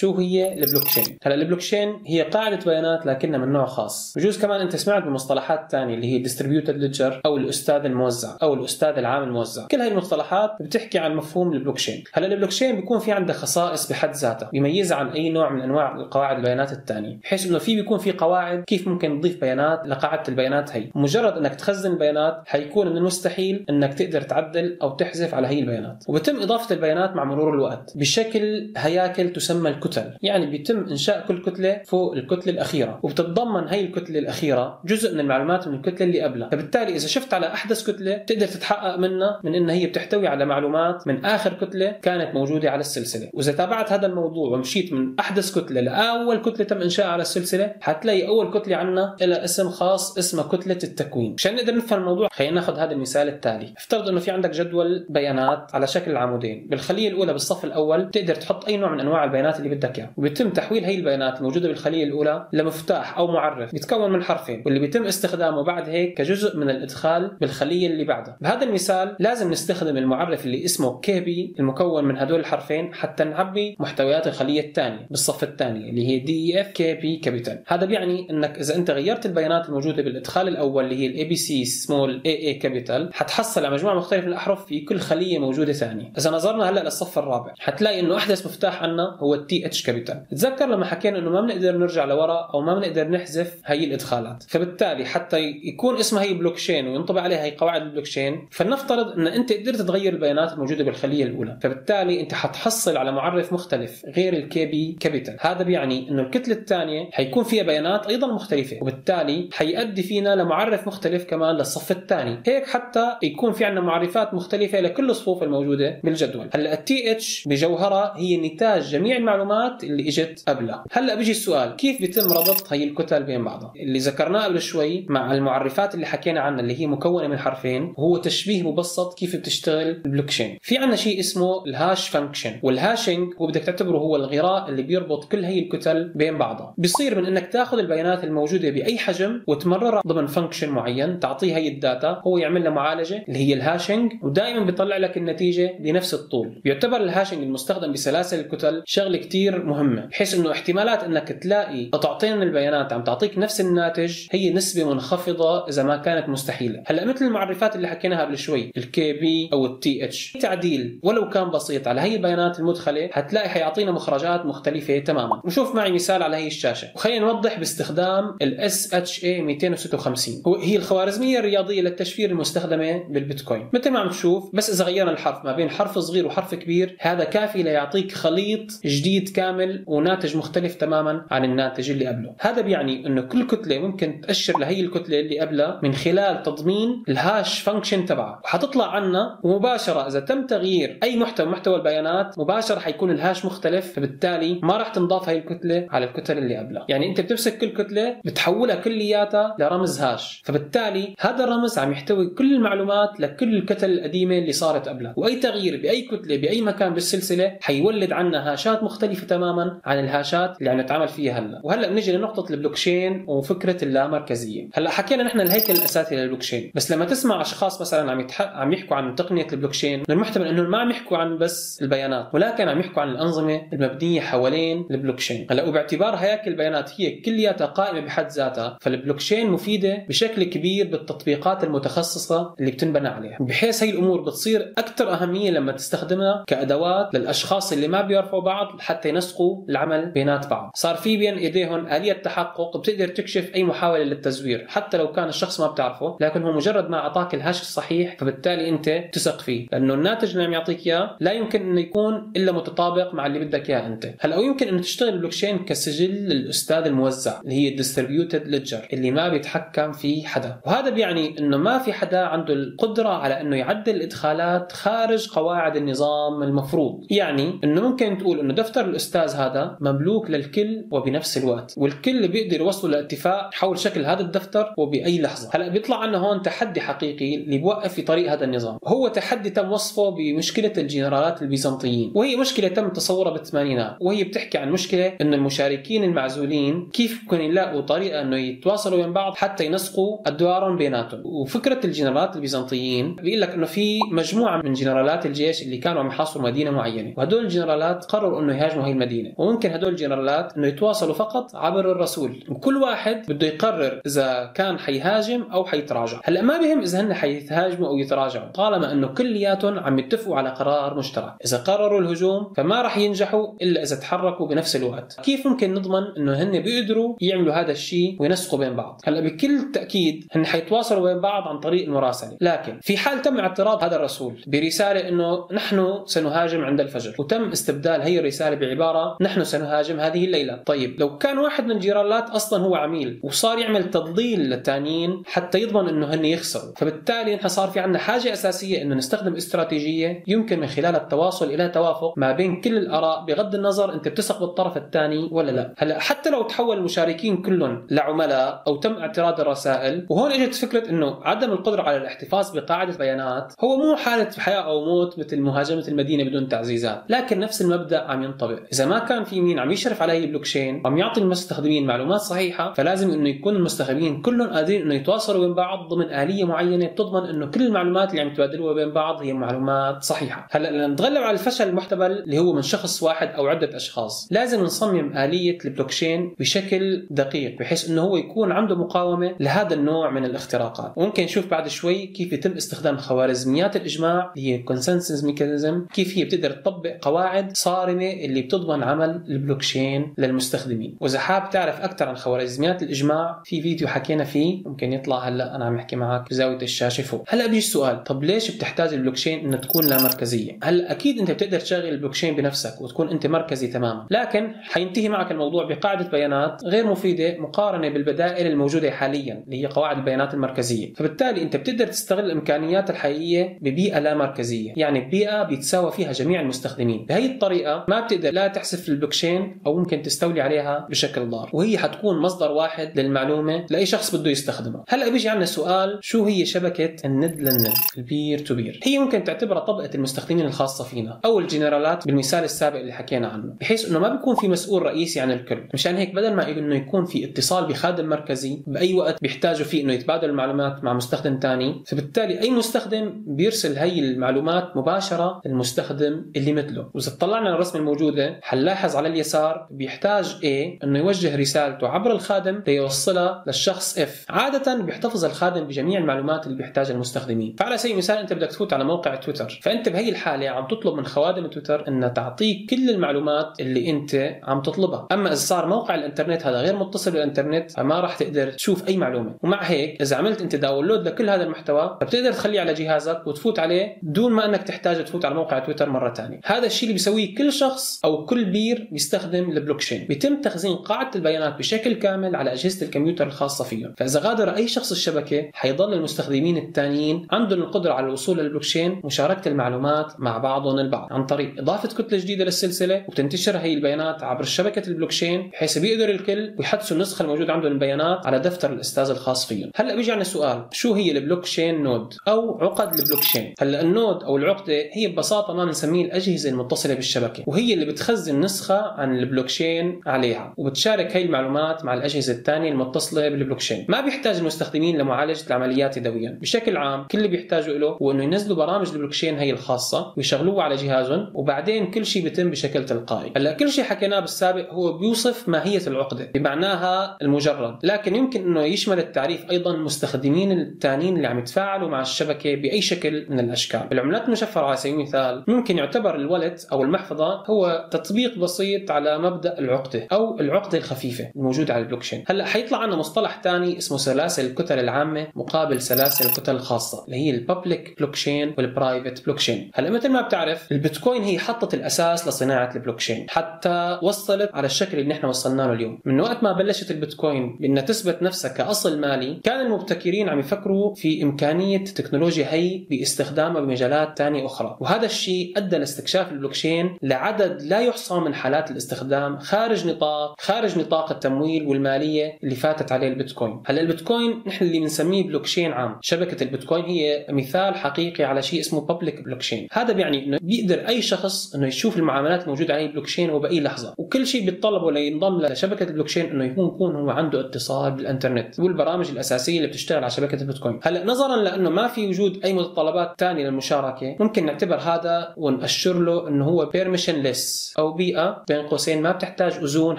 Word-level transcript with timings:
شو 0.00 0.14
هي 0.14 0.52
البلوكشين؟ 0.52 1.04
هلا 1.22 1.34
البلوكشين 1.34 2.02
هي 2.06 2.22
قاعدة 2.22 2.58
بيانات 2.66 3.06
لكنها 3.06 3.38
من 3.38 3.52
نوع 3.52 3.66
خاص. 3.66 4.14
بجوز 4.16 4.38
كمان 4.38 4.60
انت 4.60 4.76
سمعت 4.76 5.02
بمصطلحات 5.02 5.70
ثانية 5.70 5.94
اللي 5.94 6.06
هي 6.06 6.18
distributed 6.18 6.76
ledger 6.76 7.20
أو 7.26 7.36
الأستاذ 7.36 7.84
الموزع 7.84 8.36
أو 8.42 8.54
الأستاذ 8.54 8.88
العام 8.88 9.22
الموزع. 9.22 9.66
كل 9.66 9.80
هاي 9.80 9.88
المصطلحات 9.88 10.56
بتحكي 10.60 10.98
عن 10.98 11.16
مفهوم 11.16 11.52
البلوكشين. 11.52 12.04
هلا 12.12 12.26
البلوكشين 12.26 12.76
بيكون 12.76 12.98
في 12.98 13.12
عنده 13.12 13.32
خصائص 13.32 13.88
بحد 13.88 14.14
ذاتها 14.14 14.50
بيميزها 14.52 14.96
عن 14.96 15.08
أي 15.08 15.30
نوع 15.30 15.50
من 15.52 15.60
أنواع 15.60 16.08
قواعد 16.10 16.36
البيانات 16.36 16.72
الثانية 16.72 17.18
بحيث 17.22 17.46
إنه 17.46 17.58
في 17.58 17.76
بيكون 17.76 17.98
في 17.98 18.12
قواعد 18.12 18.64
كيف 18.64 18.88
ممكن 18.88 19.20
تضيف 19.20 19.40
بيانات 19.40 19.86
لقاعدة 19.86 20.22
البيانات 20.28 20.76
هي. 20.76 20.90
مجرد 20.94 21.36
إنك 21.36 21.54
تخزن 21.54 21.92
البيانات 21.92 22.42
حيكون 22.46 22.88
من 22.88 22.96
المستحيل 22.96 23.64
إنك 23.70 23.94
تقدر 23.94 24.22
تعدل 24.22 24.78
أو 24.82 24.90
تحذف 24.90 25.34
على 25.34 25.48
هي 25.48 25.58
البيانات. 25.58 26.04
وبتم 26.08 26.42
إضافة 26.42 26.74
البيانات 26.74 27.16
مع 27.16 27.24
مرور 27.24 27.54
الوقت. 27.54 27.92
بشكل 27.96 28.72
هياكل 28.76 29.32
تسمى 29.32 29.70
الكتل 29.98 30.18
يعني 30.22 30.46
بيتم 30.46 30.78
إنشاء 30.78 31.24
كل 31.28 31.42
كتلة 31.42 31.80
فوق 31.86 32.12
الكتلة 32.12 32.52
الأخيرة. 32.52 33.00
وبتتضمن 33.02 33.68
هي 33.68 33.80
الكتلة 33.80 34.18
الأخيرة 34.18 34.80
جزء 34.84 35.14
من 35.14 35.20
المعلومات 35.20 35.68
من 35.68 35.74
الكتلة 35.74 36.06
اللي 36.06 36.20
قبلها. 36.20 36.48
فبالتالي 36.48 36.96
إذا 36.96 37.06
شفت 37.06 37.34
على 37.34 37.46
أحدث 37.46 37.90
كتلة 37.90 38.16
تقدر 38.16 38.46
تتحقق 38.46 38.96
منها 38.96 39.40
من 39.44 39.54
ان 39.54 39.70
هي 39.70 39.86
بتحتوي 39.86 40.26
على 40.26 40.44
معلومات 40.44 41.06
من 41.06 41.24
آخر 41.24 41.52
كتلة 41.52 41.90
كانت 41.90 42.34
موجودة 42.34 42.70
على 42.70 42.80
السلسلة. 42.80 43.30
وإذا 43.34 43.52
تابعت 43.52 43.92
هذا 43.92 44.06
الموضوع 44.06 44.50
ومشيت 44.50 44.92
من 44.92 45.14
أحدث 45.20 45.58
كتلة 45.58 45.80
لأول 45.80 46.36
كتلة 46.36 46.66
تم 46.66 46.80
انشائها 46.80 47.08
على 47.08 47.22
السلسلة 47.22 47.74
حتلاقي 47.80 48.26
أول 48.26 48.50
كتلة 48.58 48.76
عنا 48.76 49.16
لها 49.22 49.44
اسم 49.44 49.68
خاص 49.68 50.18
اسمه 50.18 50.48
كتلة 50.48 50.78
التكوين. 50.84 51.34
عشان 51.38 51.54
نقدر 51.54 51.76
نفهم 51.76 52.00
الموضوع 52.00 52.28
خلينا 52.32 52.54
ناخذ 52.54 52.78
هذا 52.78 52.92
المثال 52.92 53.28
التالي. 53.28 53.74
افترض 53.76 54.08
إنه 54.08 54.20
في 54.20 54.30
عندك 54.30 54.50
جدول 54.50 55.06
بيانات 55.08 55.74
على 55.74 55.86
شكل 55.86 56.16
عمودين 56.16 56.66
بالخلية 56.70 57.08
الأولى 57.08 57.32
بالصف 57.32 57.64
الأول 57.64 58.04
بتقدر 58.04 58.34
تحط 58.34 58.68
أي 58.68 58.76
نوع 58.76 58.92
من 58.92 59.00
أنواع 59.00 59.24
البيانات 59.24 59.58
اللي 59.58 59.68
اياه 59.84 60.10
وبيتم 60.16 60.50
تحويل 60.50 60.84
هي 60.84 60.94
البيانات 60.94 61.38
الموجودة 61.38 61.68
بالخلية 61.68 62.04
الأولى 62.04 62.48
لمفتاح 62.52 63.18
أو 63.18 63.26
معرف 63.26 63.72
بيتكون 63.72 64.12
من 64.12 64.22
حرفين 64.22 64.62
واللي 64.66 64.80
بيتم 64.80 65.04
استخدامه 65.04 65.62
بعد 65.62 65.88
هيك 65.88 66.14
كجزء 66.14 66.56
من 66.56 66.70
الإدخال 66.70 67.36
بالخلية 67.40 67.86
اللي 67.86 68.04
بعدها. 68.04 68.36
بهذا 68.40 68.64
المثال 68.64 69.16
لازم 69.18 69.50
نستخدم 69.50 69.96
المعرف 69.96 70.46
اللي 70.46 70.64
اسمه 70.64 71.00
KB 71.00 71.54
المكون 71.58 72.04
من 72.04 72.18
هدول 72.18 72.40
الحرفين 72.40 72.94
حتى 72.94 73.24
نعبي 73.24 73.76
محتويات 73.78 74.26
الخلية 74.26 74.60
الثانية 74.60 75.06
بالصف 75.10 75.42
الثاني 75.42 75.90
اللي 75.90 76.08
هي 76.08 76.18
DF 76.18 76.68
KB 76.72 77.16
capital 77.16 77.62
هذا 77.66 77.86
بيعني 77.86 78.30
إنك 78.30 78.58
إذا 78.58 78.76
أنت 78.76 78.90
غيرت 78.90 79.26
البيانات 79.26 79.68
الموجودة 79.68 80.02
بالإدخال 80.02 80.48
الأول 80.48 80.84
اللي 80.84 80.96
هي 80.96 81.06
ال 81.06 81.24
ABC 81.24 81.36
small 81.36 82.22
A 82.26 82.46
A 82.46 82.54
capital 82.54 83.10
حتحصل 83.14 83.64
على 83.64 83.74
مجموعة 83.74 83.94
مختلفة 83.94 84.22
من 84.22 84.28
الأحرف 84.28 84.66
في 84.66 84.80
كل 84.80 84.98
خلية 84.98 85.38
موجودة 85.38 85.72
ثانية. 85.72 86.12
إذا 86.18 86.30
نظرنا 86.30 86.70
هلأ 86.70 86.80
للصف 86.80 87.18
الرابع 87.18 87.54
حتلاقي 87.58 88.00
إنه 88.00 88.16
أحدث 88.16 88.46
مفتاح 88.46 88.82
عنا 88.82 89.16
هو 89.18 89.34
ال 89.34 89.59
TH 89.66 89.82
capital 89.82 90.26
تذكر 90.30 90.66
لما 90.66 90.84
حكينا 90.84 91.18
إنه 91.18 91.30
ما 91.30 91.40
بنقدر 91.40 91.76
نرجع 91.78 92.04
لورا 92.04 92.50
أو 92.54 92.60
ما 92.60 92.74
بنقدر 92.74 93.08
نحذف 93.08 93.60
هي 93.64 93.84
الإدخالات. 93.84 94.44
فبالتالي 94.48 95.04
حتى 95.04 95.38
يكون 95.64 95.96
اسمها 95.96 96.22
هي 96.22 96.34
بلوكشين 96.34 96.88
وينطبق 96.88 97.20
عليها 97.20 97.44
هي 97.44 97.50
قواعد 97.56 97.82
البلوكشين 97.82 98.48
فلنفترض 98.50 99.12
إن 99.18 99.26
أنت 99.26 99.52
قدرت 99.52 99.82
تغير 99.82 100.12
البيانات 100.12 100.52
الموجودة 100.52 100.84
بالخلية 100.84 101.24
الأولى. 101.24 101.58
فبالتالي 101.62 102.20
أنت 102.20 102.34
حتحصل 102.34 102.96
على 102.96 103.12
معرف 103.12 103.52
مختلف 103.52 104.02
غير 104.16 104.32
ال 104.32 104.66
KB 104.66 104.96
capital 105.00 105.36
هذا 105.40 105.62
بيعني 105.62 106.08
إنه 106.08 106.22
الكتلة 106.22 106.54
الثانية 106.54 107.08
حيكون 107.12 107.44
فيها 107.44 107.62
بيانات 107.62 108.06
أيضا 108.06 108.26
مختلفة 108.26 108.78
وبالتالي 108.82 109.48
حيؤدي 109.52 110.02
فينا 110.02 110.36
لمعرف 110.36 110.86
مختلف 110.86 111.24
كمان 111.24 111.56
للصف 111.56 111.90
الثاني. 111.90 112.42
هيك 112.46 112.66
حتى 112.66 113.16
يكون 113.22 113.52
في 113.52 113.64
عندنا 113.64 113.80
معرفات 113.80 114.34
مختلفة 114.34 114.80
لكل 114.80 115.10
الصفوف 115.10 115.42
الموجودة 115.42 116.00
بالجدول. 116.04 116.50
هلأ 116.54 116.80
ال 116.80 117.10
TH 117.10 117.48
بجوهرها 117.48 118.14
هي 118.16 118.36
نتاج 118.36 118.82
جميع 118.82 119.16
المعلومات 119.16 119.49
اللي 119.82 120.08
إجت 120.08 120.44
قبلها. 120.48 120.84
هلأ 120.92 121.14
بيجي 121.14 121.30
السؤال 121.30 121.76
كيف 121.76 122.00
بيتم 122.00 122.32
ربط 122.32 122.72
هي 122.72 122.84
الكتل 122.84 123.22
بين 123.22 123.44
بعضها؟ 123.44 123.72
اللي 123.76 123.98
ذكرناه 123.98 124.44
قبل 124.44 124.60
شوي 124.60 125.06
مع 125.08 125.34
المعرفات 125.34 125.94
اللي 125.94 126.06
حكينا 126.06 126.40
عنها 126.40 126.60
اللي 126.60 126.80
هي 126.80 126.86
مكونة 126.86 127.28
من 127.28 127.38
حرفين 127.38 127.94
وهو 127.96 128.16
تشبيه 128.16 128.62
مبسط 128.62 129.18
كيف 129.18 129.36
بتشتغل 129.36 129.88
البلوكشين 129.88 130.58
في 130.62 130.78
عندنا 130.78 130.96
شيء 130.96 131.20
اسمه 131.20 131.64
ال 131.66 131.74
hash 131.74 132.08
function. 132.08 132.58
وال 132.62 132.78
hashing 132.78 133.34
هو 133.40 133.46
بدك 133.46 133.60
تعتبره 133.60 133.98
هو 133.98 134.16
الغراء 134.16 134.68
اللي 134.68 134.82
بيربط 134.82 135.24
كل 135.24 135.44
هي 135.44 135.58
الكتل 135.58 136.12
بين 136.14 136.38
بعضها. 136.38 136.74
بيصير 136.78 137.20
من 137.20 137.26
إنك 137.26 137.52
تاخذ 137.52 137.78
البيانات 137.78 138.24
الموجودة 138.24 138.70
بأي 138.70 138.98
حجم 138.98 139.42
وتمررها 139.46 140.02
ضمن 140.06 140.26
function 140.26 140.68
معين 140.68 141.20
تعطيه 141.20 141.56
هي 141.56 141.68
ال 141.68 141.79
data 141.79 142.22
هو 142.26 142.38
يعمل 142.38 142.64
لها 142.64 142.70
معالجة 142.70 143.24
اللي 143.28 143.38
هي 143.38 143.54
ال 143.54 143.61
hashing 143.61 144.12
ودائما 144.22 144.64
بيطلع 144.64 144.96
لك 144.96 145.16
النتيجة 145.16 145.76
بنفس 145.80 146.14
الطول. 146.14 146.60
بيعتبر 146.64 146.96
ال 146.96 147.02
hashing 147.02 147.42
المستخدم 147.42 147.92
بسلاسل 147.92 148.40
الكتل 148.40 148.82
شغلة 148.86 149.18
كتير 149.40 149.64
مهمة 149.64 150.06
بحيث 150.06 150.34
إنه 150.34 150.52
احتمالات 150.52 151.04
إنك 151.04 151.28
تلاقي 151.28 151.88
قطعتين 151.92 152.36
من 152.36 152.42
البيانات 152.42 152.92
عم 152.92 153.04
تعطيك 153.04 153.38
نفس 153.38 153.60
الناتج 153.60 154.26
هي 154.30 154.52
نسبة 154.52 154.84
منخفضة 154.84 155.68
إذا 155.68 155.82
ما 155.82 155.96
كانت 155.96 156.28
مستحيلة. 156.28 156.82
هلأ 156.86 157.04
مثل 157.04 157.24
المعرفات 157.24 157.76
اللي 157.76 157.88
حكيناها 157.88 158.24
قبل 158.24 158.38
شوي 158.38 158.72
ال 158.76 159.12
KB 159.12 159.50
أو 159.52 159.66
ال 159.66 160.04
TH 160.04 160.32
تعديل 160.32 161.00
ولو 161.02 161.28
كان 161.28 161.50
بسيط 161.50 161.88
على 161.88 162.00
هي 162.00 162.16
البيانات 162.16 162.60
المدخلة 162.60 163.08
حتلاقي 163.12 163.48
حيعطينا 163.48 163.92
مخرجات 163.92 164.46
مختلفة 164.46 164.98
تماما. 164.98 165.42
وشوف 165.44 165.74
معي 165.74 165.92
مثال 165.92 166.22
على 166.22 166.36
هي 166.36 166.46
الشاشة. 166.46 166.88
وخلينا 166.94 167.26
نوضح 167.26 167.58
باستخدام 167.58 168.36
ال 168.42 168.94
SHA 168.94 169.42
256 169.42 170.42
هي 170.62 170.76
الخوارزمية 170.76 171.38
الرياضية 171.38 171.82
للتشفير 171.82 172.30
المستخدمة 172.30 173.04
بالبيتكوين. 173.08 173.68
مثل 173.72 173.90
ما 173.90 173.98
عم 173.98 174.08
تشوف 174.08 174.50
بس 174.54 174.70
إذا 174.70 174.84
غيرنا 174.84 175.10
الحرف 175.10 175.44
ما 175.44 175.52
بين 175.52 175.70
حرف 175.70 175.98
صغير 175.98 176.26
وحرف 176.26 176.54
كبير 176.54 176.96
هذا 177.00 177.24
كافي 177.24 177.62
ليعطيك 177.62 178.12
خليط 178.12 178.80
جديد 178.84 179.29
كامل 179.32 179.84
وناتج 179.86 180.36
مختلف 180.36 180.74
تماما 180.74 181.26
عن 181.30 181.44
الناتج 181.44 181.90
اللي 181.90 182.06
قبله. 182.06 182.34
هذا 182.40 182.60
بيعني 182.60 183.06
إنه 183.06 183.20
كل 183.20 183.46
كتلة 183.46 183.78
ممكن 183.78 184.20
تأشر 184.20 184.58
لهي 184.58 184.80
الكتلة 184.80 185.20
اللي 185.20 185.40
قبلها 185.40 185.80
من 185.82 185.92
خلال 185.92 186.42
تضمين 186.42 187.02
ال 187.08 187.18
hash 187.18 187.60
function 187.60 188.06
تبعها. 188.06 188.40
وحتطلع 188.44 188.90
عنا 188.90 189.38
ومباشره 189.42 190.06
إذا 190.06 190.20
تم 190.20 190.46
تغيير 190.46 190.98
أي 191.02 191.16
محتوى 191.16 191.46
محتوى 191.46 191.76
البيانات 191.76 192.38
مباشرة 192.38 192.78
حيكون 192.78 193.10
ال 193.10 193.17
hash 193.17 193.44
مختلف 193.44 193.92
فبالتالي 193.92 194.60
ما 194.62 194.76
راح 194.76 194.88
تنضاف 194.88 195.28
هي 195.28 195.38
الكتلة 195.38 195.86
على 195.90 196.06
الكتل 196.06 196.38
اللي 196.38 196.56
قبلها. 196.56 196.86
يعني 196.88 197.10
أنت 197.10 197.20
بتمسك 197.20 197.58
كل 197.58 197.68
كتلة 197.68 198.16
بتحولها 198.24 198.76
كلياتها 198.76 199.56
لرمز 199.58 200.00
hash. 200.00 200.42
فبالتالي 200.44 201.14
هذا 201.20 201.44
الرمز 201.44 201.78
عم 201.78 201.92
يحتوي 201.92 202.26
كل 202.30 202.54
المعلومات 202.54 203.20
لكل 203.20 203.56
الكتل 203.56 203.90
القديمة 203.90 204.38
اللي 204.38 204.52
صارت 204.52 204.88
قبلها. 204.88 205.14
وأي 205.16 205.36
تغيير 205.36 205.80
بأي 205.82 206.02
كتلة 206.02 206.36
بأي 206.36 206.60
مكان 206.60 206.94
بالسلسلة 206.94 207.58
حيولد 207.60 208.12
عنا 208.12 208.52
هاشات 208.52 208.82
مختلفة. 208.82 209.19
تماما 209.26 209.80
عن 209.84 209.98
الهاشات 209.98 210.58
اللي 210.58 210.70
عم 210.70 210.80
نتعامل 210.80 211.08
فيها 211.08 211.38
هلأ. 211.38 211.60
وهلأ 211.64 211.88
بنيجي 211.88 212.12
لنقطة 212.12 212.52
البلوكشين 212.52 213.24
وفكرة 213.28 213.84
اللامركزية. 213.84 214.68
هلأ 214.74 214.90
حكينا 214.90 215.22
نحن 215.22 215.40
الهيكل 215.40 215.72
الأساسي 215.72 216.16
للبلوكشين. 216.16 216.72
بس 216.74 216.92
لما 216.92 217.04
تسمع 217.04 217.40
أشخاص 217.40 217.80
مثلا 217.80 218.10
عم. 218.10 218.26
عم 218.40 218.72
يحكوا 218.72 218.96
عن 218.96 219.14
تقنية 219.14 219.46
البلوكشين 219.52 219.98
من 219.98 220.04
المحتمل 220.10 220.46
انه 220.46 220.62
ما 220.62 220.78
عم 220.78 220.90
يحكوا 220.90 221.16
عن 221.18 221.38
بس 221.38 221.82
البيانات 221.82 222.28
ولكن 222.34 222.68
عم 222.68 222.80
يحكوا 222.80 223.02
عن 223.02 223.08
الأنظمة 223.08 223.62
المبنية 223.72 224.20
حوالين 224.20 224.86
البلوكشين. 224.90 225.46
هلأ 225.50 225.64
وباعتبار 225.64 226.14
هياكل 226.14 226.50
البيانات 226.50 227.00
هي 227.00 227.10
كلياتها 227.10 227.66
قائمة 227.66 228.00
بحد 228.00 228.28
ذاتها 228.28 228.78
فالبلوكشين 228.80 229.50
مفيدة 229.50 230.04
بشكل 230.08 230.44
كبير 230.44 230.90
بالتطبيقات 230.90 231.64
المتخصصة 231.64 232.54
اللي 232.60 232.70
بتنبنى 232.70 233.08
عليها. 233.08 233.38
بحيث 233.40 233.82
هي 233.82 233.90
الأمور 233.90 234.20
بتصير 234.20 234.72
أكثر 234.78 235.12
أهمية 235.12 235.50
لما 235.50 235.72
تستخدمها 235.72 236.44
كأدوات 236.46 237.14
للأشخاص 237.14 237.72
اللي 237.72 237.88
ما 237.88 238.02
بيعرفوا 238.02 238.40
بعض 238.40 238.80
حتى 238.80 239.09
ينسقوا 239.10 239.64
العمل 239.68 240.10
بينات 240.10 240.46
بعض. 240.46 240.72
صار 240.74 240.94
في 240.94 241.16
بين 241.16 241.34
إيديهم 241.34 241.86
آلية 241.86 242.12
تحقق 242.12 242.76
بتقدر 242.76 243.08
تكشف 243.08 243.54
أي 243.54 243.64
محاولة 243.64 244.04
للتزوير 244.04 244.66
حتى 244.68 244.96
لو 244.96 245.12
كان 245.12 245.28
الشخص 245.28 245.60
ما 245.60 245.66
بتعرفه 245.66 246.16
لكن 246.20 246.42
هو 246.42 246.52
مجرد 246.52 246.90
ما 246.90 246.98
أعطاك 246.98 247.34
ال 247.34 247.39
hash 247.39 247.60
الصحيح 247.60 248.16
فبالتالي 248.18 248.68
أنت 248.68 249.04
تثق 249.12 249.40
فيه. 249.40 249.66
لأنه 249.72 249.94
الناتج 249.94 250.30
اللي 250.30 250.44
عم 250.44 250.52
يعطيك 250.52 250.86
إياه 250.86 251.16
لا 251.20 251.32
يمكن 251.32 251.60
إنه 251.62 251.80
يكون 251.80 252.32
إلا 252.36 252.52
متطابق 252.52 253.14
مع 253.14 253.26
اللي 253.26 253.38
بدك 253.38 253.70
إياه 253.70 253.86
أنت. 253.86 254.14
هلأ 254.20 254.36
أو 254.36 254.42
يمكن 254.42 254.68
إنه 254.68 254.80
تشتغل 254.80 255.08
البلوكشين 255.08 255.64
كسجل 255.64 256.10
للأستاذ 256.10 256.86
الموزع 256.86 257.40
اللي 257.40 257.54
هي 257.54 257.68
ال 257.68 257.75
distributed 257.75 258.48
ledger 258.48 258.88
اللي 258.92 259.10
ما 259.10 259.28
بيتحكم 259.28 259.92
فيه 259.92 260.26
حدا. 260.26 260.60
وهذا 260.66 260.90
بيعني 260.90 261.38
إنه 261.38 261.56
ما 261.56 261.78
في 261.78 261.92
حدا 261.92 262.18
عنده 262.18 262.54
القدرة 262.54 263.08
على 263.08 263.40
إنه 263.40 263.56
يعدل 263.56 263.94
الإدخالات 263.94 264.72
خارج 264.72 265.28
قواعد 265.28 265.76
النظام 265.76 266.42
المفروض. 266.42 267.06
يعني 267.10 267.60
إنه 267.64 267.88
ممكن 267.88 268.18
تقول 268.18 268.40
إنه 268.40 268.54
دفتر 268.54 268.90
الأستاذ 269.00 269.36
هذا 269.36 269.76
مملوك 269.80 270.30
للكل 270.30 270.84
وبنفس 270.90 271.38
الوقت 271.38 271.74
والكل 271.76 272.28
بيقدر 272.28 272.60
يوصلوا 272.60 272.92
لاتفاق 272.92 273.54
حول 273.54 273.78
شكل 273.78 274.04
هذا 274.04 274.20
الدفتر 274.20 274.74
وبأي 274.76 275.20
لحظة. 275.22 275.50
هلأ 275.54 275.68
بيطلع 275.68 275.96
عنا 275.96 276.18
هون 276.18 276.42
تحدي 276.42 276.80
حقيقي 276.80 277.34
اللي 277.34 277.58
بوقف 277.58 277.94
في 277.94 278.02
طريق 278.02 278.32
هذا 278.32 278.44
النظام. 278.44 278.78
هو 278.86 279.08
تحدي 279.08 279.50
تم 279.50 279.72
وصفه 279.72 280.10
بمشكلة 280.10 280.72
الجنرالات 280.78 281.42
البيزنطيين 281.42 282.12
وهي 282.14 282.36
مشكلة 282.36 282.68
تم 282.68 282.88
تصورها 282.88 283.32
بالثمانينات 283.32 283.96
وهي 284.00 284.24
بتحكي 284.24 284.58
عن 284.58 284.70
مشكلة 284.72 285.12
انه 285.20 285.36
المشاركين 285.36 286.04
المعزولين 286.04 286.88
كيف 286.92 287.22
ممكن 287.22 287.40
يلاقوا 287.40 287.80
طريقة 287.80 288.22
إنه 288.22 288.36
يتواصلوا 288.36 289.02
بين 289.02 289.12
بعض 289.12 289.34
حتى 289.34 289.66
ينسقوا 289.66 290.18
أدوارهم 290.26 290.76
بيناتهم. 290.76 291.22
وفكرة 291.24 291.80
الجنرالات 291.84 292.36
البيزنطيين 292.36 293.14
بيقول 293.14 293.40
لك 293.40 293.50
إنه 293.50 293.66
في 293.66 294.00
مجموعة 294.12 294.62
من 294.64 294.72
جنرالات 294.72 295.26
الجيش 295.26 295.62
اللي 295.62 295.78
كانوا 295.78 296.00
عم 296.00 296.06
يحاصروا 296.08 296.44
مدينة 296.44 296.70
معينة 296.70 297.14
وهدول 297.16 297.44
الجنرالات 297.44 298.04
قرروا 298.04 298.40
إنه 298.40 298.56
يهاجموا 298.56 298.84
هي 298.90 298.94
المدينة. 298.94 299.32
وممكن 299.38 299.70
هدول 299.70 299.90
الجنرالات 299.90 300.56
إنه 300.56 300.66
يتواصلوا 300.66 301.14
فقط 301.14 301.56
عبر 301.56 301.92
الرسول. 301.92 302.44
وكل 302.48 302.76
واحد 302.76 303.22
بده 303.28 303.46
يقرر 303.46 304.00
إذا 304.06 304.52
كان 304.54 304.78
حيهاجم 304.78 305.42
أو 305.42 305.64
حيتراجع. 305.64 306.20
هلأ 306.24 306.42
ما 306.42 306.58
بهم 306.58 306.80
إذا 306.80 307.00
هن 307.00 307.14
حيتهاجموا 307.14 307.88
أو 307.88 307.98
يتراجعوا. 307.98 308.50
طالما 308.50 308.92
إنه 308.92 309.06
كلياتهم 309.06 309.78
عم 309.78 309.98
يتفقوا 309.98 310.36
على 310.36 310.48
قرار 310.48 310.98
مشترك. 310.98 311.32
إذا 311.44 311.56
قرروا 311.56 312.00
الهجوم 312.00 312.52
فما 312.56 312.82
راح 312.82 312.98
ينجحوا 312.98 313.46
إلا 313.62 313.82
إذا 313.82 313.96
تحركوا 313.96 314.46
بنفس 314.46 314.76
الوقت. 314.76 315.20
كيف 315.22 315.46
ممكن 315.46 315.74
نضمن 315.74 316.02
إنه 316.16 316.32
هن 316.42 316.60
بيقدروا 316.60 317.16
يعملوا 317.20 317.54
هذا 317.54 317.72
الشيء 317.72 318.16
وينسقوا 318.20 318.58
بين 318.58 318.76
بعض؟ 318.76 319.00
هلأ 319.04 319.20
بكل 319.20 319.72
تأكيد 319.74 320.26
هن 320.32 320.46
حيتواصلوا 320.46 321.12
بين 321.12 321.20
بعض 321.20 321.48
عن 321.48 321.60
طريق 321.60 321.84
المراسلة. 321.84 322.36
لكن 322.40 322.78
في 322.82 322.96
حال 322.96 323.22
تم 323.22 323.38
اعتراض 323.38 323.84
هذا 323.84 323.96
الرسول 323.96 324.34
برسالة 324.46 325.08
إنه 325.08 325.46
نحن 325.52 326.02
سنهاجم 326.06 326.64
عند 326.64 326.80
الفجر 326.80 327.14
وتم 327.18 327.50
استبدال 327.50 328.02
هي 328.02 328.18
الرسالة 328.18 328.56
بعباره 328.74 329.16
نحن 329.20 329.44
سنهاجم 329.44 330.00
هذه 330.00 330.24
الليلة. 330.24 330.56
طيب 330.66 331.00
لو 331.00 331.18
كان 331.18 331.38
واحد 331.38 331.64
من 331.64 331.70
الجيرالات 331.70 332.30
أصلا 332.30 332.62
هو 332.62 332.74
عميل 332.74 333.20
وصار 333.24 333.58
يعمل 333.58 333.90
تضليل 333.90 334.40
للثانيين 334.40 335.22
حتى 335.26 335.58
يضمن 335.62 335.88
إنه 335.88 336.06
هن 336.06 336.24
يخسروا 336.24 336.74
فبالتالي 336.76 337.34
نحن 337.36 337.48
صار 337.48 337.68
في 337.68 337.80
عندنا 337.80 337.98
حاجة 337.98 338.32
أساسية 338.32 338.82
إنه 338.82 338.94
نستخدم 338.94 339.34
استراتيجية 339.34 340.22
يمكن 340.26 340.60
من 340.60 340.66
خلال 340.66 340.96
التواصل 340.96 341.50
إلى 341.50 341.68
توافق 341.68 342.14
ما 342.16 342.32
بين 342.32 342.60
كل 342.60 342.76
الآراء 342.76 343.24
بغض 343.24 343.54
النظر 343.54 343.94
أنت 343.94 344.08
بتثق 344.08 344.40
بالطرف 344.40 344.76
الثاني 344.76 345.28
ولا 345.32 345.50
لا. 345.50 345.74
هلأ 345.78 345.98
حتى 345.98 346.30
لو 346.30 346.42
تحول 346.42 346.78
المشاركين 346.78 347.42
كلهم 347.42 347.86
لعملاء 347.90 348.62
أو 348.66 348.76
تم 348.76 348.92
اعتراض 348.92 349.40
الرسائل 349.40 350.06
وهون 350.10 350.32
إجت 350.32 350.54
فكرة 350.54 350.90
إنه 350.90 351.18
عدم 351.22 351.52
القدرة 351.52 351.82
على 351.82 351.96
الاحتفاظ 351.96 352.58
بقاعدة 352.58 352.98
بيانات 352.98 353.54
هو 353.64 353.76
مو 353.76 353.96
حالة 353.96 354.30
حياة 354.38 354.60
أو 354.60 354.84
موت 354.84 355.18
مثل 355.18 355.40
مهاجمة 355.40 355.84
المدينة 355.88 356.24
بدون 356.24 356.48
تعزيزات 356.48 357.02
لكن 357.08 357.38
نفس 357.40 357.62
المبدأ 357.62 358.00
عم 358.00 358.22
ينطبق. 358.22 358.59
إذا 358.72 358.86
ما 358.86 358.98
كان 358.98 359.24
في 359.24 359.40
مين 359.40 359.58
عم 359.58 359.70
يشرف 359.70 360.02
على 360.02 360.12
هي 360.12 360.24
البلوكشين 360.24 360.82
عم 360.86 360.98
يعطي 360.98 361.20
المستخدمين 361.20 361.86
معلومات 361.86 362.20
صحيحة 362.20 362.72
فلازم 362.72 363.10
إنه 363.10 363.28
يكون 363.28 363.56
المستخدمين 363.56 364.22
كلهم 364.22 364.50
قادرين 364.50 364.82
إنه 364.82 364.94
يتواصلوا 364.94 365.46
بين 365.46 365.54
بعض 365.54 365.88
ضمن 365.88 366.04
آلية 366.04 366.44
معينة 366.44 366.86
بتضمن 366.86 367.28
إنه 367.28 367.46
كل 367.46 367.66
المعلومات 367.66 368.10
اللي 368.10 368.20
عم 368.20 368.28
يتبادلوها 368.28 368.74
بين 368.74 368.92
بعض 368.92 369.22
هي 369.22 369.32
معلومات 369.32 370.02
صحيحة. 370.02 370.48
هلأ 370.50 370.86
لنتغلب 370.86 371.22
على 371.22 371.30
الفشل 371.30 371.68
المحتمل 371.68 372.12
اللي 372.12 372.38
هو 372.38 372.52
من 372.52 372.62
شخص 372.62 373.02
واحد 373.02 373.28
أو 373.28 373.46
عدة 373.46 373.76
أشخاص 373.76 374.28
لازم 374.30 374.62
نصمم 374.62 375.16
آلية 375.18 375.58
البلوكشين 375.64 376.34
بشكل 376.38 377.06
دقيق 377.10 377.58
بحيث 377.58 377.90
إنه 377.90 378.02
هو 378.02 378.16
يكون 378.16 378.52
عنده 378.52 378.76
مقاومة 378.76 379.34
لهذا 379.40 379.74
النوع 379.74 380.10
من 380.10 380.24
الاختراقات. 380.24 380.92
وممكن 380.96 381.22
نشوف 381.22 381.46
بعد 381.46 381.68
شوي 381.68 382.06
كيف 382.06 382.32
يتم 382.32 382.52
استخدام 382.52 382.96
خوارزميات 382.96 383.76
الإجماع 383.76 384.32
اللي 384.36 384.52
هي 384.52 384.58
consensus 384.58 385.24
mechanism 385.24 385.86
كيف 385.92 386.18
هي 386.18 386.24
بتقدر 386.24 386.50
تطبق 386.50 386.96
قواعد 387.02 387.56
صارمة 387.56 388.10
اللي 388.12 388.42
بتضمن 388.50 388.82
عمل 388.82 389.22
البلوكشين 389.28 390.14
للمستخدمين. 390.18 390.96
وإذا 391.00 391.18
حاب 391.18 391.50
تعرف 391.50 391.80
أكثر 391.80 392.08
عن 392.08 392.16
خوارزميات 392.16 392.82
الإجماع 392.82 393.42
في 393.44 393.62
فيديو 393.62 393.88
حكينا 393.88 394.24
فيه 394.24 394.62
ممكن 394.66 394.92
يطلع 394.92 395.28
هلأ 395.28 395.56
أنا 395.56 395.64
عم 395.64 395.76
أحكي 395.76 395.96
معك 395.96 396.30
بزاوية 396.30 396.62
الشاشة 396.62 397.02
فوق. 397.02 397.24
هلأ 397.28 397.46
بيجي 397.46 397.58
السؤال 397.58 398.04
طب 398.04 398.24
ليش 398.24 398.56
بتحتاج 398.56 398.92
البلوكشين 398.94 399.38
إنها 399.38 399.58
تكون 399.58 399.84
لا 399.84 400.02
مركزية؟ 400.02 400.58
هلأ 400.62 400.92
أكيد 400.92 401.18
أنت 401.18 401.30
بتقدر 401.30 401.60
تشغل 401.60 401.88
البلوكشين 401.88 402.36
بنفسك 402.36 402.80
وتكون 402.80 403.08
أنت 403.08 403.26
مركزي 403.26 403.66
تماما. 403.66 404.06
لكن 404.10 404.52
حينتهي 404.62 405.08
معك 405.08 405.30
الموضوع 405.30 405.64
بقاعدة 405.64 406.08
بيانات 406.08 406.64
غير 406.64 406.86
مفيدة 406.86 407.38
مقارنة 407.38 407.88
بالبدائل 407.88 408.46
الموجودة 408.46 408.90
حاليا 408.90 409.42
اللي 409.44 409.62
هي 409.62 409.66
قواعد 409.66 409.96
البيانات 409.96 410.34
المركزية. 410.34 410.94
فبالتالي 410.94 411.42
أنت 411.42 411.56
بتقدر 411.56 411.86
تستغل 411.86 412.24
الإمكانيات 412.24 412.90
الحقيقية 412.90 413.58
ببيئة 413.62 413.98
لا 413.98 414.14
مركزية. 414.14 414.72
يعني 414.76 415.00
بيئة 415.00 415.42
بيتساوى 415.42 415.92
فيها 415.92 416.12
جميع 416.12 416.40
المستخدمين. 416.40 417.06
بهي 417.06 417.26
الطريقة 417.26 417.84
ما 417.88 418.00
بتقدر 418.00 418.32
لا 418.40 418.48
تحسف 418.48 418.88
البلوكشين 418.88 419.60
أو 419.66 419.78
ممكن 419.78 420.02
تستولي 420.02 420.40
عليها 420.40 420.86
بشكل 420.90 421.30
ضار. 421.30 421.50
وهي 421.52 421.78
حتكون 421.78 422.18
مصدر 422.18 422.50
واحد 422.50 423.00
للمعلومة 423.00 423.66
لأي 423.70 423.86
شخص 423.86 424.16
بده 424.16 424.30
يستخدمها. 424.30 424.84
هلأ 424.88 425.08
بيجي 425.08 425.28
عندنا 425.28 425.46
سؤال 425.46 425.98
شو 426.02 426.24
هي 426.24 426.46
شبكة 426.46 426.96
الند 427.04 427.40
للند؟ 427.40 427.72
ال 427.98 428.06
peer 428.06 428.38
to 428.38 428.54
peer. 428.54 428.80
هي 428.82 428.98
ممكن 428.98 429.24
تعتبرها 429.24 429.60
طبقة 429.60 429.90
المستخدمين 429.94 430.46
الخاصة 430.46 430.84
فينا 430.84 431.20
أو 431.24 431.38
الجنرالات 431.38 432.06
بالمثال 432.06 432.44
السابق 432.44 432.78
اللي 432.78 432.92
حكينا 432.92 433.28
عنه 433.28 433.54
بحيث 433.60 433.90
إنه 433.90 433.98
ما 433.98 434.08
بيكون 434.08 434.34
في 434.34 434.48
مسؤول 434.48 434.82
رئيسي 434.82 435.20
عن 435.20 435.30
الكل. 435.30 435.68
مشان 435.74 435.94
هيك 435.96 436.14
بدل 436.14 436.34
ما 436.34 436.48
إنه 436.50 436.76
يكون 436.76 437.04
في 437.04 437.24
اتصال 437.24 437.66
بخادم 437.66 438.08
مركزي 438.08 438.62
بأي 438.66 438.94
وقت 438.94 439.22
بيحتاجوا 439.22 439.66
فيه 439.66 439.82
إنه 439.82 439.92
يتبادل 439.92 440.30
المعلومات 440.30 440.84
مع 440.84 440.92
مستخدم 440.92 441.38
ثاني 441.42 441.82
فبالتالي 441.86 442.40
أي 442.40 442.50
مستخدم 442.50 443.22
بيرسل 443.26 443.76
هي 443.76 443.98
المعلومات 443.98 444.76
مباشرة 444.76 445.40
للمستخدم 445.46 446.24
اللي 446.36 446.52
مثله. 446.52 446.90
وإذا 446.94 447.12
اطلعنا 447.12 447.46
على 447.46 447.54
الرسمة 447.54 447.80
الموجودة 447.80 448.29
حنلاحظ 448.42 448.96
على 448.96 449.08
اليسار 449.08 449.66
بيحتاج 449.70 450.36
A 450.40 450.84
إنه 450.84 450.98
يوجه 450.98 451.36
رسالته 451.36 451.88
عبر 451.88 452.12
الخادم 452.12 452.62
ليوصلها 452.66 453.44
للشخص 453.46 453.98
F. 453.98 454.08
عادة 454.28 454.74
بيحتفظ 454.74 455.24
الخادم 455.24 455.64
بجميع 455.64 455.98
المعلومات 455.98 456.46
اللي 456.46 456.58
بيحتاجها 456.58 456.94
المستخدمين. 456.94 457.56
فعلى 457.58 457.78
سبيل 457.78 457.92
المثال 457.92 458.18
أنت 458.18 458.32
بدك 458.32 458.48
تفوت 458.48 458.72
على 458.72 458.84
موقع 458.84 459.14
تويتر. 459.14 459.60
فأنت 459.62 459.88
بهي 459.88 460.08
الحالة 460.08 460.48
عم 460.48 460.66
تطلب 460.66 460.94
من 460.94 461.06
خوادم 461.06 461.46
تويتر 461.46 461.88
إنها 461.88 462.08
تعطيك 462.08 462.70
كل 462.70 462.90
المعلومات 462.90 463.60
اللي 463.60 463.90
أنت 463.90 464.36
عم 464.42 464.62
تطلبها. 464.62 465.08
أما 465.12 465.28
إذا 465.28 465.34
صار 465.34 465.66
موقع 465.66 465.94
الإنترنت 465.94 466.46
هذا 466.46 466.60
غير 466.60 466.76
متصل 466.76 467.10
بالإنترنت 467.10 467.70
فما 467.70 468.00
راح 468.00 468.16
تقدر 468.16 468.50
تشوف 468.50 468.88
أي 468.88 468.96
معلومة. 468.96 469.34
ومع 469.42 469.62
هيك 469.62 470.02
إذا 470.02 470.16
عملت 470.16 470.40
أنت 470.40 470.56
download 470.56 471.08
لكل 471.08 471.30
هذا 471.30 471.42
المحتوى 471.42 471.98
فبتقدر 472.00 472.32
تخليه 472.32 472.60
على 472.60 472.74
جهازك 472.74 473.26
وتفوت 473.26 473.58
عليه 473.58 473.98
دون 474.02 474.32
ما 474.32 474.44
إنك 474.44 474.62
تحتاج 474.62 475.04
تفوت 475.04 475.24
على 475.24 475.34
موقع 475.34 475.58
تويتر 475.58 475.90
مرة 475.90 476.14
ثانية. 476.14 476.40
هذا 476.44 476.66
الشيء 476.66 476.82
اللي 476.82 476.92
بيسويه 476.92 477.34
كل 477.34 477.52
شخص 477.52 478.00
أو 478.04 478.19
كل 478.24 478.44
peer 478.44 478.88
بيستخدم 478.92 479.50
البلوكشين. 479.50 480.06
بيتم 480.06 480.40
تخزين 480.40 480.76
قاعدة 480.76 481.10
البيانات 481.14 481.58
بشكل 481.58 481.92
كامل 481.92 482.36
على 482.36 482.52
أجهزة 482.52 482.86
الكمبيوتر 482.86 483.26
الخاصة 483.26 483.64
فيهم. 483.64 483.94
فإذا 483.96 484.20
غادر 484.20 484.56
أي 484.56 484.68
شخص 484.68 484.90
الشبكة 484.90 485.50
حيضل 485.52 485.92
المستخدمين 485.94 486.56
الثانيين 486.56 487.26
عندهم 487.30 487.62
القدرة 487.62 487.92
على 487.92 488.06
الوصول 488.06 488.38
للبلوكشين 488.38 489.00
مشاركه 489.04 489.48
المعلومات 489.48 490.20
مع 490.20 490.38
بعضهم 490.38 490.78
البعض 490.78 491.08
عن 491.12 491.26
طريق 491.26 491.54
إضافة 491.58 491.88
كتلة 491.88 492.18
جديدة 492.18 492.44
للسلسلة 492.44 493.04
وبتنتشر 493.08 493.56
هي 493.56 493.74
البيانات 493.74 494.22
عبر 494.22 494.42
شبكة 494.42 494.88
البلوكشين 494.88 495.50
بحيث 495.50 495.78
بيقدر 495.78 496.10
الكل 496.10 496.54
ويحدثوا 496.58 496.96
النسخة 496.96 497.22
الموجودة 497.22 497.52
عندهم 497.52 497.72
البيانات 497.72 498.26
على 498.26 498.38
دفتر 498.38 498.72
الأستاذ 498.72 499.10
الخاص 499.10 499.46
فيهم. 499.46 499.70
هلأ 499.76 499.94
بيجي 499.96 500.12
عنا 500.12 500.24
سؤال 500.24 500.64
شو 500.72 500.94
هي 500.94 501.10
البلوكشين 501.10 501.82
node 501.82 502.14
أو 502.28 502.60
عقد 502.60 502.98
البلوكشين؟ 502.98 503.54
هلأ 503.60 503.80
ال 503.80 503.88
node 503.88 504.22
أو 504.22 504.36
العقدة 504.36 504.74
هي 504.92 505.06
ببساطة 505.08 505.54
ما 505.54 505.64
بنسميه 505.64 506.04
الأجهزة 506.04 506.50
المتصلة 506.50 506.94
بالشبكة 506.94 507.44
وهي 507.46 507.74
اللي 507.74 507.84
بتخزن 508.10 508.40
نسخة 508.40 508.82
عن 508.82 509.18
البلوكشين 509.18 510.00
عليها 510.06 510.54
وبتشارك 510.56 511.16
هي 511.16 511.22
المعلومات 511.22 511.84
مع 511.84 511.94
الأجهزة 511.94 512.32
الثانية 512.32 512.70
المتصلة 512.70 513.28
بالبلوكشين. 513.28 513.86
ما 513.88 514.00
بيحتاج 514.00 514.36
المستخدمين 514.36 514.98
لمعالجة 514.98 515.46
العمليات 515.46 515.96
يدويا. 515.96 516.38
بشكل 516.40 516.76
عام 516.76 517.06
كل 517.10 517.18
اللي 517.18 517.28
بيحتاجوا 517.28 517.74
له 517.78 517.88
هو 518.02 518.10
إنه 518.10 518.24
ينزلوا 518.24 518.56
برامج 518.56 518.88
البلوكشين 518.88 519.38
هي 519.38 519.50
الخاصة 519.50 520.14
ويشغلوها 520.16 520.64
على 520.64 520.76
جهازهم 520.76 521.30
وبعدين 521.34 521.90
كل 521.90 522.06
شيء 522.06 522.22
بيتم 522.22 522.50
بشكل 522.50 522.86
تلقائي. 522.86 523.32
هلأ 523.36 523.52
كل 523.52 523.70
شيء 523.70 523.84
حكيناه 523.84 524.20
بالسابق 524.20 524.72
هو 524.72 524.98
بيوصف 524.98 525.48
ماهية 525.48 525.86
العقدة 525.86 526.30
بمعناها 526.34 527.16
المجرد. 527.22 527.78
لكن 527.82 528.16
يمكن 528.16 528.42
إنه 528.42 528.62
يشمل 528.62 528.98
التعريف 528.98 529.50
أيضا 529.50 529.74
المستخدمين 529.74 530.60
الثانيين 530.60 531.16
اللي 531.16 531.26
عم 531.26 531.38
يتفاعلوا 531.38 531.88
مع 531.88 532.00
الشبكة 532.00 532.54
بأي 532.54 532.80
شكل 532.80 533.26
من 533.28 533.40
الأشكال. 533.40 533.88
العملات 533.92 534.26
المشفرة 534.26 534.66
على 534.66 534.76
سبيل 534.76 534.94
المثال 534.94 535.44
ممكن 535.48 535.78
يعتبر 535.78 536.14
ال 536.14 536.22
wallet 536.22 536.68
أو 536.72 536.82
المحفظة 536.82 537.44
هو 537.46 537.88
تطبيق 538.02 538.38
بسيط 538.38 538.90
على 538.90 539.18
مبدأ 539.18 539.58
العقدة 539.58 540.06
أو 540.12 540.40
العقدة 540.40 540.78
الخفيفة 540.78 541.30
الموجوده 541.36 541.74
على 541.74 541.82
البلوكشين. 541.82 542.24
هلأ 542.26 542.44
حيطلع 542.44 542.78
عنا 542.78 542.96
مصطلح 542.96 543.40
ثاني 543.44 543.78
اسمه 543.78 543.98
سلاسل 543.98 544.46
الكتل 544.46 544.78
العامة 544.78 545.26
مقابل 545.34 545.80
سلاسل 545.82 546.26
الكتل 546.26 546.56
الخاصة 546.56 547.04
اللي 547.04 547.16
هي 547.16 547.30
ال 547.30 547.39
public 547.39 547.94
blockchain 547.98 548.54
وال 548.58 548.73
private 548.73 549.24
blockchain. 549.24 549.70
هلأ 549.74 549.90
مثل 549.90 550.08
ما 550.08 550.20
بتعرف 550.20 550.72
البيتكوين 550.72 551.22
هي 551.22 551.38
حطت 551.38 551.74
الأساس 551.74 552.28
لصناعة 552.28 552.76
البلوكشين 552.76 553.26
حتى 553.28 553.98
وصلت 554.02 554.50
على 554.54 554.66
الشكل 554.66 554.98
اللي 554.98 555.14
نحن 555.14 555.26
وصلنا 555.26 555.62
له 555.62 555.72
اليوم. 555.72 556.00
من 556.04 556.20
وقت 556.20 556.42
ما 556.42 556.52
بلشت 556.52 556.90
البيتكوين 556.90 557.56
بانها 557.60 557.82
تثبت 557.82 558.22
نفسها 558.22 558.50
كأصل 558.52 559.00
مالي 559.00 559.40
كان 559.44 559.60
المبتكرين 559.66 560.28
عم 560.28 560.38
يفكروا 560.38 560.94
في 560.94 561.22
إمكانية 561.22 561.76
التكنولوجيا 561.76 562.52
هي 562.52 562.78
باستخدامها 562.90 563.60
بمجالات 563.60 564.18
ثانية 564.18 564.46
أخرى. 564.46 564.76
وهذا 564.80 565.06
الشيء 565.06 565.52
أدى 565.56 565.78
لاستكشاف 565.78 566.32
البلوكشين 566.32 566.98
لعدد 567.02 567.62
لا 567.62 567.80
يحصى 567.90 568.14
من 568.14 568.34
حالات 568.34 568.70
الاستخدام 568.70 569.38
خارج 569.38 569.86
نطاق 569.86 570.34
خارج 570.40 570.78
نطاق 570.78 571.12
التمويل 571.12 571.66
والمالية 571.66 572.38
اللي 572.44 572.54
فاتت 572.54 572.92
عليه 572.92 573.08
البيتكوين. 573.08 573.62
هلا 573.66 573.80
البيتكوين 573.80 574.42
نحن 574.46 574.64
اللي 574.64 574.78
بنسميه 574.80 575.26
بلوكشين 575.26 575.72
عام. 575.72 575.98
شبكة 576.02 576.44
البيتكوين 576.44 576.84
هي 576.84 577.26
مثال 577.30 577.74
حقيقي 577.74 578.24
على 578.24 578.42
شيء 578.42 578.60
اسمه 578.60 578.80
public 578.80 579.20
blockchain 579.24 579.68
هذا 579.72 579.92
بيعني 579.92 580.24
إنه 580.24 580.38
بيقدر 580.42 580.88
أي 580.88 581.02
شخص 581.02 581.54
إنه 581.54 581.66
يشوف 581.66 581.96
المعاملات 581.96 582.42
الموجودة 582.42 582.74
على 582.74 582.86
البلوكشين 582.86 583.30
وبأي 583.30 583.60
لحظة. 583.60 583.94
وكل 583.98 584.26
شيء 584.26 584.44
بيتطلبه 584.44 584.92
لينضم 584.92 585.40
لشبكة 585.40 585.84
البلوكشين 585.84 586.30
إنه 586.30 586.44
يكون 586.44 586.66
يكون 586.66 586.96
هو 586.96 587.10
عنده 587.10 587.40
اتصال 587.40 587.92
بالإنترنت 587.92 588.60
والبرامج 588.60 589.10
الأساسية 589.10 589.56
اللي 589.56 589.68
بتشتغل 589.68 589.98
على 589.98 590.10
شبكة 590.10 590.40
البيتكوين. 590.40 590.80
هلا 590.82 591.04
نظرا 591.04 591.36
لإنه 591.36 591.70
ما 591.70 591.88
في 591.88 592.06
وجود 592.08 592.40
أي 592.44 592.52
متطلبات 592.52 593.14
ثانية 593.18 593.44
للمشاركة 593.44 594.16
ممكن 594.20 594.46
نعتبر 594.46 594.76
هذا 594.76 595.34
ونأشر 595.36 595.98
له 596.00 596.28
إنه 596.28 596.44
هو 596.44 596.66
permissionless 596.66 597.69
أو 597.78 597.92
بيئة 597.92 598.44
بين 598.48 598.66
قوسين 598.66 599.02
ما 599.02 599.12
بتحتاج 599.12 599.52
اذون 599.52 599.98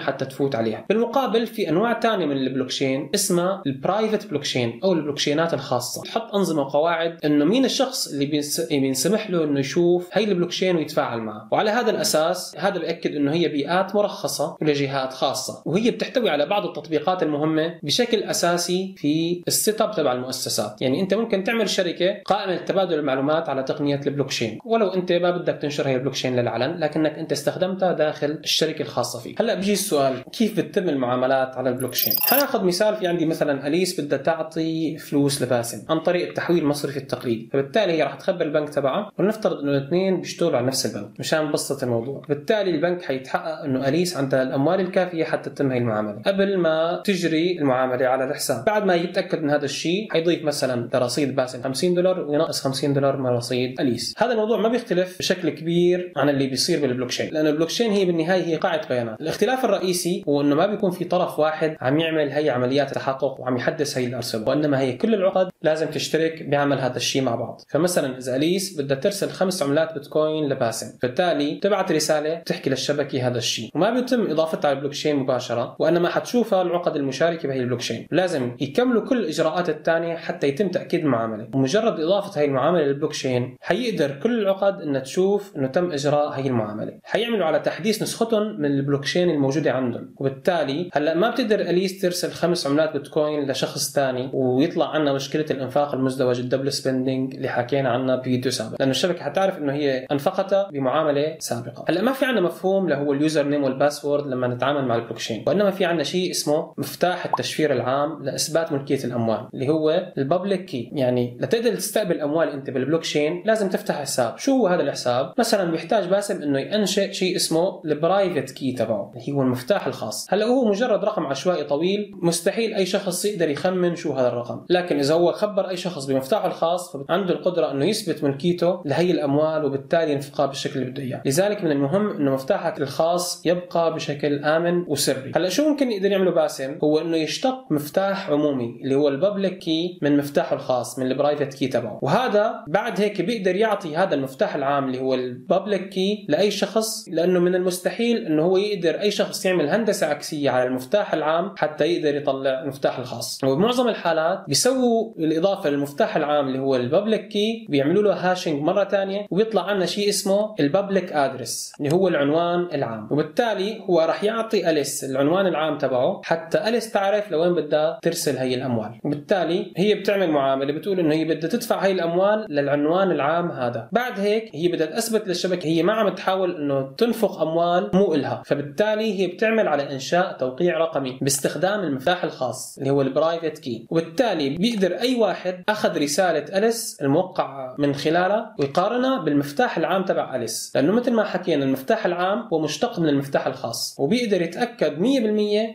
حتى 0.00 0.24
تفوت 0.24 0.54
عليها. 0.54 0.84
بالمقابل 0.88 1.46
في 1.46 1.68
أنواع 1.68 2.00
ثانية 2.00 2.26
من 2.26 2.36
البلوكشين 2.36 3.10
اسمها 3.14 3.62
ال 3.66 3.74
private 3.74 4.26
blockchain 4.26 4.80
أو 4.84 4.92
البلوكشينات 4.92 5.54
الخاصة. 5.54 6.02
تحط 6.02 6.34
أنظمة 6.34 6.62
وقواعد 6.62 7.18
إنه 7.24 7.44
مين 7.44 7.64
الشخص 7.64 8.08
اللي 8.08 8.42
بينسمح 8.70 9.30
له 9.30 9.44
إنه 9.44 9.60
يشوف 9.60 10.08
هي 10.12 10.24
البلوكشين 10.24 10.76
ويتفاعل 10.76 11.20
معه. 11.20 11.48
وعلى 11.52 11.70
هذا 11.70 11.90
الأساس 11.90 12.56
هذا 12.58 12.78
بيأكد 12.78 13.16
إنه 13.16 13.32
هي 13.32 13.48
بيئات 13.48 13.94
مرخصة 13.94 14.56
لجهات 14.62 15.12
خاصة. 15.12 15.62
وهي 15.64 15.90
بتحتوي 15.90 16.30
على 16.30 16.46
بعض 16.46 16.66
التطبيقات 16.66 17.22
المهمة 17.22 17.74
بشكل 17.82 18.22
أساسي 18.22 18.94
في 18.96 19.42
ال 19.48 19.80
setup 19.80 19.94
تبع 19.94 20.12
المؤسسات. 20.12 20.82
يعني 20.82 21.00
أنت 21.00 21.14
ممكن 21.14 21.44
تعمل 21.44 21.68
شركة 21.68 22.22
قائمة 22.24 22.54
لتبادل 22.54 22.98
المعلومات 22.98 23.48
على 23.48 23.62
تقنية 23.62 24.00
البلوكشين. 24.06 24.58
ولو 24.64 24.88
أنت 24.88 25.12
ما 25.12 25.30
بدك 25.30 25.58
تنشر 25.62 25.88
هي 25.88 25.94
البلوكشين 25.94 26.36
للعلن 26.36 26.78
لكنك 26.78 27.18
أنت 27.18 27.34
استخدمتها 27.62 27.92
داخل 27.92 28.30
الشركة 28.44 28.82
الخاصة 28.82 29.18
فيك. 29.18 29.40
هلا 29.40 29.54
بيجي 29.54 29.72
السؤال 29.72 30.24
كيف 30.32 30.60
بتتم 30.60 30.88
المعاملات 30.88 31.56
على 31.56 31.70
البلوكشين 31.70 32.12
حناخذ 32.20 32.64
مثال 32.64 32.96
في 32.96 33.06
عندي 33.06 33.26
مثلا 33.26 33.66
أليس 33.66 34.00
بدها 34.00 34.18
تعطي 34.18 34.98
فلوس 34.98 35.42
لباسم 35.42 35.82
عن 35.88 36.00
طريق 36.00 36.28
التحويل 36.28 36.62
المصرفي 36.62 36.96
التقليدي. 36.96 37.48
فبالتالي 37.52 37.92
هي 37.92 38.02
راح 38.02 38.14
تخبر 38.14 38.44
البنك 38.44 38.68
تبعها 38.68 39.10
ولنفترض 39.18 39.58
إنه 39.58 39.70
الاثنين 39.70 40.20
بيشتغلوا 40.20 40.56
على 40.56 40.66
نفس 40.66 40.86
البنك 40.86 41.20
مشان 41.20 41.44
نبسط 41.44 41.82
الموضوع. 41.82 42.22
بالتالي 42.28 42.70
البنك 42.70 43.02
حيتحقق 43.02 43.64
إنه 43.64 43.88
أليس 43.88 44.16
عندها 44.16 44.42
الأموال 44.42 44.80
الكافية 44.80 45.24
حتى 45.24 45.50
تتم 45.50 45.72
هي 45.72 45.78
المعاملة 45.78 46.22
قبل 46.26 46.58
ما 46.58 47.02
تجري 47.04 47.58
المعاملة 47.58 48.06
على 48.06 48.24
الحساب. 48.24 48.64
بعد 48.64 48.84
ما 48.84 48.94
يتأكد 48.94 49.42
من 49.42 49.50
هذا 49.50 49.64
الشيء 49.64 50.08
حيضيف 50.12 50.44
مثلا 50.44 50.88
لرصيد 50.94 51.36
باسم 51.36 51.62
50 51.62 51.94
دولار 51.94 52.20
وينقص 52.20 52.60
50 52.60 52.92
دولار 52.94 53.16
من 53.16 53.26
رصيد 53.26 53.80
أليس. 53.80 54.14
هذا 54.18 54.32
الموضوع 54.32 54.60
ما 54.60 54.68
بيختلف 54.68 55.18
بشكل 55.18 55.50
كبير 55.50 56.12
عن 56.16 56.28
اللي 56.28 56.46
بيصير 56.46 56.80
بالبلوكشين 56.80 57.30
لأنه 57.32 57.50
البلوكشين 57.52 57.90
هي 57.90 58.04
بالنهاية 58.04 58.42
هي 58.42 58.56
قاعدة 58.56 58.88
بيانات. 58.88 59.20
الاختلاف 59.20 59.64
الرئيسي 59.64 60.24
هو 60.28 60.40
إنه 60.40 60.54
ما 60.54 60.66
بيكون 60.66 60.90
في 60.90 61.04
طرف 61.04 61.38
واحد 61.38 61.76
عم 61.80 62.00
يعمل 62.00 62.30
هي 62.30 62.50
عمليات 62.50 62.88
التحقق 62.88 63.40
وعم 63.40 63.56
يحدث 63.56 63.98
هي 63.98 64.06
الارصده 64.06 64.50
وإنما 64.50 64.80
هي 64.80 64.92
كل 64.92 65.14
العقد 65.14 65.50
لازم 65.62 65.86
تشترك 65.86 66.42
بعمل 66.42 66.78
هذا 66.78 66.96
الشيء 66.96 67.22
مع 67.22 67.34
بعض. 67.34 67.60
فمثلا 67.68 68.18
إذا 68.18 68.36
أليس 68.36 68.80
بدها 68.80 68.96
ترسل 68.96 69.28
خمس 69.30 69.62
عملات 69.62 69.94
بيتكوين 69.94 70.48
لباسم 70.48 70.98
بالتالي 71.02 71.54
تبعت 71.54 71.92
رسالة 71.92 72.34
تحكي 72.34 72.70
للشبكة 72.70 73.26
هذا 73.26 73.38
الشيء. 73.38 73.70
وما 73.74 73.90
بيتم 73.90 74.30
إضافتها 74.30 74.68
على 74.68 74.76
البلوكشين 74.76 75.16
مباشرة 75.16 75.76
وإنما 75.78 76.08
حتشوفها 76.08 76.62
العقد 76.62 76.96
المشاركة 76.96 77.48
بهي 77.48 77.60
البلوكشين. 77.60 78.06
لازم 78.10 78.56
يكملوا 78.60 79.02
كل 79.02 79.18
الإجراءات 79.18 79.68
الثانية 79.68 80.16
حتى 80.16 80.48
يتم 80.48 80.68
تأكيد 80.68 81.00
المعامله 81.00 81.48
ومجرد 81.54 82.00
إضافة 82.00 82.40
هي 82.40 82.44
المعاملة 82.44 82.82
للبلوكشين 82.82 83.56
حيقدر 83.60 84.10
كل 84.22 84.42
العقد 84.42 84.80
انها 84.80 85.00
تشوف 85.00 85.56
إنه 85.56 85.66
تم 85.66 85.92
إجراء 85.92 86.28
هي 86.28 86.46
المعاملة. 86.46 86.98
حيعملوا 87.04 87.41
على 87.44 87.58
تحديث 87.58 88.02
نسختهم 88.02 88.60
من 88.60 88.64
البلوكشين 88.64 89.30
الموجودة 89.30 89.72
عندهم. 89.72 90.14
وبالتالي 90.16 90.90
هلأ 90.92 91.14
ما 91.14 91.30
بتقدر 91.30 91.60
أليس 91.60 92.00
ترسل 92.00 92.30
خمس 92.30 92.66
عملات 92.66 92.92
بيتكوين 92.92 93.50
لشخص 93.50 93.92
ثاني 93.92 94.30
ويطلع 94.32 94.90
عنا 94.90 95.12
مشكلة 95.12 95.46
الإنفاق 95.50 95.94
المزدوج 95.94 96.40
ال 96.40 96.45
double 96.45 96.72
spending 96.72 97.34
اللي 97.34 97.48
حكينا 97.48 97.88
عنها 97.88 98.16
بفيديو 98.16 98.50
سابق. 98.50 98.76
لأنه 98.80 98.90
الشبكة 98.90 99.24
حتعرف 99.24 99.58
إنه 99.58 99.72
هي 99.72 100.06
أنفقتها 100.12 100.70
بمعاملة 100.70 101.36
سابقة. 101.38 101.84
هلأ 101.88 102.02
ما 102.02 102.12
في 102.12 102.24
عندنا 102.24 102.46
مفهوم 102.46 102.84
اللي 102.84 102.96
هو 102.96 103.12
ال 103.12 103.46
username 103.46 103.64
وال 103.64 103.76
password 103.76 104.26
لما 104.26 104.48
نتعامل 104.48 104.84
مع 104.84 104.94
البلوكشين. 104.94 105.44
وإنما 105.46 105.70
في 105.70 105.84
عندنا 105.84 106.04
شيء 106.04 106.30
اسمه 106.30 106.74
مفتاح 106.78 107.24
التشفير 107.24 107.72
العام 107.72 108.24
لإثبات 108.24 108.72
ملكية 108.72 109.04
الأموال 109.04 109.48
اللي 109.54 109.68
هو 109.68 110.12
ال 110.18 110.25
public 110.25 110.64
key. 110.64 110.90
يعني 110.92 111.38
لتقدر 111.40 111.74
تستقبل 111.74 112.20
أموال 112.20 112.48
أنت 112.48 112.70
بالبلوكشين 112.70 113.42
لازم 113.46 113.68
تفتح 113.68 114.00
حساب. 114.00 114.38
شو 114.38 114.52
هو 114.52 114.66
هذا 114.66 114.82
الحساب؟ 114.82 115.32
مثلا 115.38 115.70
بيحتاج 115.70 116.08
باسم 116.08 116.42
إنه 116.42 116.60
ينشئ 116.60 117.12
شيء 117.12 117.31
اسمه 117.36 117.82
ال 117.84 117.92
private 117.92 118.50
key 118.50 118.72
تبعه 118.72 119.12
اللي 119.16 119.32
هو 119.32 119.42
المفتاح 119.42 119.86
الخاص. 119.86 120.26
هلا 120.30 120.46
هو 120.46 120.64
مجرد 120.64 121.04
رقم 121.04 121.26
عشوائي 121.26 121.64
طويل 121.64 122.12
مستحيل 122.14 122.74
أي 122.74 122.86
شخص 122.86 123.24
يقدر 123.24 123.50
يخمن 123.50 123.96
شو 123.96 124.12
هذا 124.12 124.28
الرقم. 124.28 124.60
لكن 124.70 124.98
إذا 124.98 125.14
هو 125.14 125.32
خبر 125.32 125.68
أي 125.68 125.76
شخص 125.76 126.04
بمفتاحه 126.04 126.46
الخاص 126.46 126.96
فعنده 126.96 127.34
القدرة 127.34 127.70
إنه 127.70 127.84
يثبت 127.84 128.24
ملكيته 128.24 128.82
لهي 128.84 129.10
الأموال 129.10 129.64
وبالتالي 129.64 130.12
ينفقها 130.12 130.46
بالشكل 130.46 130.80
اللي 130.80 130.90
بده 130.90 131.02
إياه. 131.02 131.22
لذلك 131.26 131.64
من 131.64 131.70
المهم 131.70 132.10
إنه 132.10 132.30
مفتاحك 132.34 132.80
الخاص 132.80 133.46
يبقى 133.46 133.94
بشكل 133.94 134.44
آمن 134.44 134.84
وسري. 134.88 135.32
هلا 135.36 135.48
شو 135.48 135.68
ممكن 135.68 135.92
يقدر 135.92 136.10
يعمله 136.10 136.30
باسم؟ 136.30 136.78
هو 136.84 136.98
إنه 136.98 137.16
يشتق 137.16 137.64
مفتاح 137.70 138.30
عمومي 138.30 138.80
اللي 138.84 138.94
هو 138.94 139.08
ال 139.08 139.15
public 139.15 139.58
key 139.58 139.98
من 140.02 140.16
مفتاحه 140.16 140.56
الخاص 140.56 140.98
من 140.98 141.06
ال 141.06 141.12
private 141.12 141.54
key 141.54 141.66
تبعه. 141.66 141.98
وهذا 142.02 142.64
بعد 142.68 143.00
هيك 143.00 143.22
بيقدر 143.22 143.56
يعطي 143.56 143.96
هذا 143.96 144.14
المفتاح 144.14 144.54
العام 144.54 144.86
اللي 144.86 145.00
هو 145.00 145.14
ال 145.14 145.25
public 145.25 145.88
key 145.88 146.26
لأي 146.28 146.50
شخص 146.50 147.08
لأنه 147.22 147.40
من 147.40 147.54
المستحيل 147.54 148.26
إنه 148.26 148.42
هو 148.42 148.56
يقدر 148.56 149.00
أي 149.00 149.10
شخص 149.10 149.46
يعمل 149.46 149.68
هندسة 149.68 150.06
عكسية 150.06 150.50
على 150.50 150.68
المفتاح 150.68 151.14
العام 151.14 151.54
حتى 151.56 151.84
يقدر 151.84 152.14
يطلع 152.16 152.62
المفتاح 152.62 152.98
الخاص. 152.98 153.40
وبمعظم 153.44 153.88
الحالات 153.88 154.44
بيسووا 154.48 155.12
الإضافة 155.18 155.70
للمفتاح 155.70 156.16
العام 156.16 156.48
اللي 156.48 156.58
هو 156.58 156.76
ال 156.76 156.83
public 156.83 157.28
key 157.28 157.66
بيعملوا 157.68 158.02
له 158.02 158.12
hashing 158.12 158.62
مرة 158.62 158.84
ثانية 158.84 159.26
وبيطلع 159.30 159.62
عنا 159.62 159.86
شيء 159.86 160.08
اسمه 160.08 160.54
ال 160.60 160.67
public 160.67 161.12
address 161.12 161.72
اللي 161.80 161.94
هو 161.94 162.08
العنوان 162.08 162.68
العام. 162.74 163.08
وبالتالي 163.10 163.80
هو 163.90 164.00
راح 164.00 164.24
يعطي 164.24 164.70
أليس 164.70 165.04
العنوان 165.04 165.46
العام 165.46 165.78
تبعه 165.78 166.20
حتى 166.24 166.68
أليس 166.68 166.92
تعرف 166.92 167.30
لوين 167.30 167.54
بدها 167.54 167.98
ترسل 168.02 168.36
هي 168.36 168.54
الأموال. 168.54 169.00
وبالتالي 169.04 169.72
هي 169.76 169.94
بتعمل 169.94 170.30
معاملة 170.30 170.72
بتقول 170.72 171.00
إنه 171.00 171.14
هي 171.14 171.24
بدها 171.24 171.50
تدفع 171.50 171.78
هي 171.78 171.92
الأموال 171.92 172.46
للعنوان 172.48 173.10
العام 173.10 173.50
هذا. 173.50 173.88
بعد 173.92 174.20
هيك 174.20 174.50
هي 174.54 174.68
بدها 174.68 174.86
تثبت 174.86 175.28
للشبكة 175.28 175.66
هي 175.66 175.82
ما 175.82 175.92
عم 175.92 176.08
تحاول 176.08 176.56
إنه 176.56 176.82
تنفق 177.12 177.40
أموال 177.40 177.90
مو 177.94 178.14
إلها. 178.14 178.42
فبالتالي 178.46 179.20
هي 179.20 179.26
بتعمل 179.26 179.68
على 179.68 179.92
إنشاء 179.92 180.32
توقيع 180.32 180.78
رقمي 180.78 181.18
باستخدام 181.22 181.80
المفتاح 181.80 182.24
الخاص 182.24 182.78
اللي 182.78 182.90
هو 182.90 183.02
البرايفت 183.02 183.58
كي 183.58 183.86
وبالتالي 183.90 184.50
بيقدر 184.50 184.92
أي 184.92 185.14
واحد 185.14 185.62
أخذ 185.68 185.98
رسالة 185.98 186.58
أليس 186.58 186.98
الموقع 187.02 187.74
من 187.78 187.94
خلالها 187.94 188.54
ويقارنها 188.58 189.20
بالمفتاح 189.24 189.78
العام 189.78 190.04
تبع 190.04 190.36
أليس. 190.36 190.72
لأنه 190.74 190.92
مثل 190.92 191.12
ما 191.12 191.24
حكينا 191.24 191.64
المفتاح 191.64 192.06
العام 192.06 192.48
هو 192.52 192.58
مشتق 192.58 192.98
من 192.98 193.08
المفتاح 193.08 193.46
الخاص. 193.46 193.96
وبيقدر 193.98 194.42
يتأكد 194.42 194.98
100% 194.98 195.04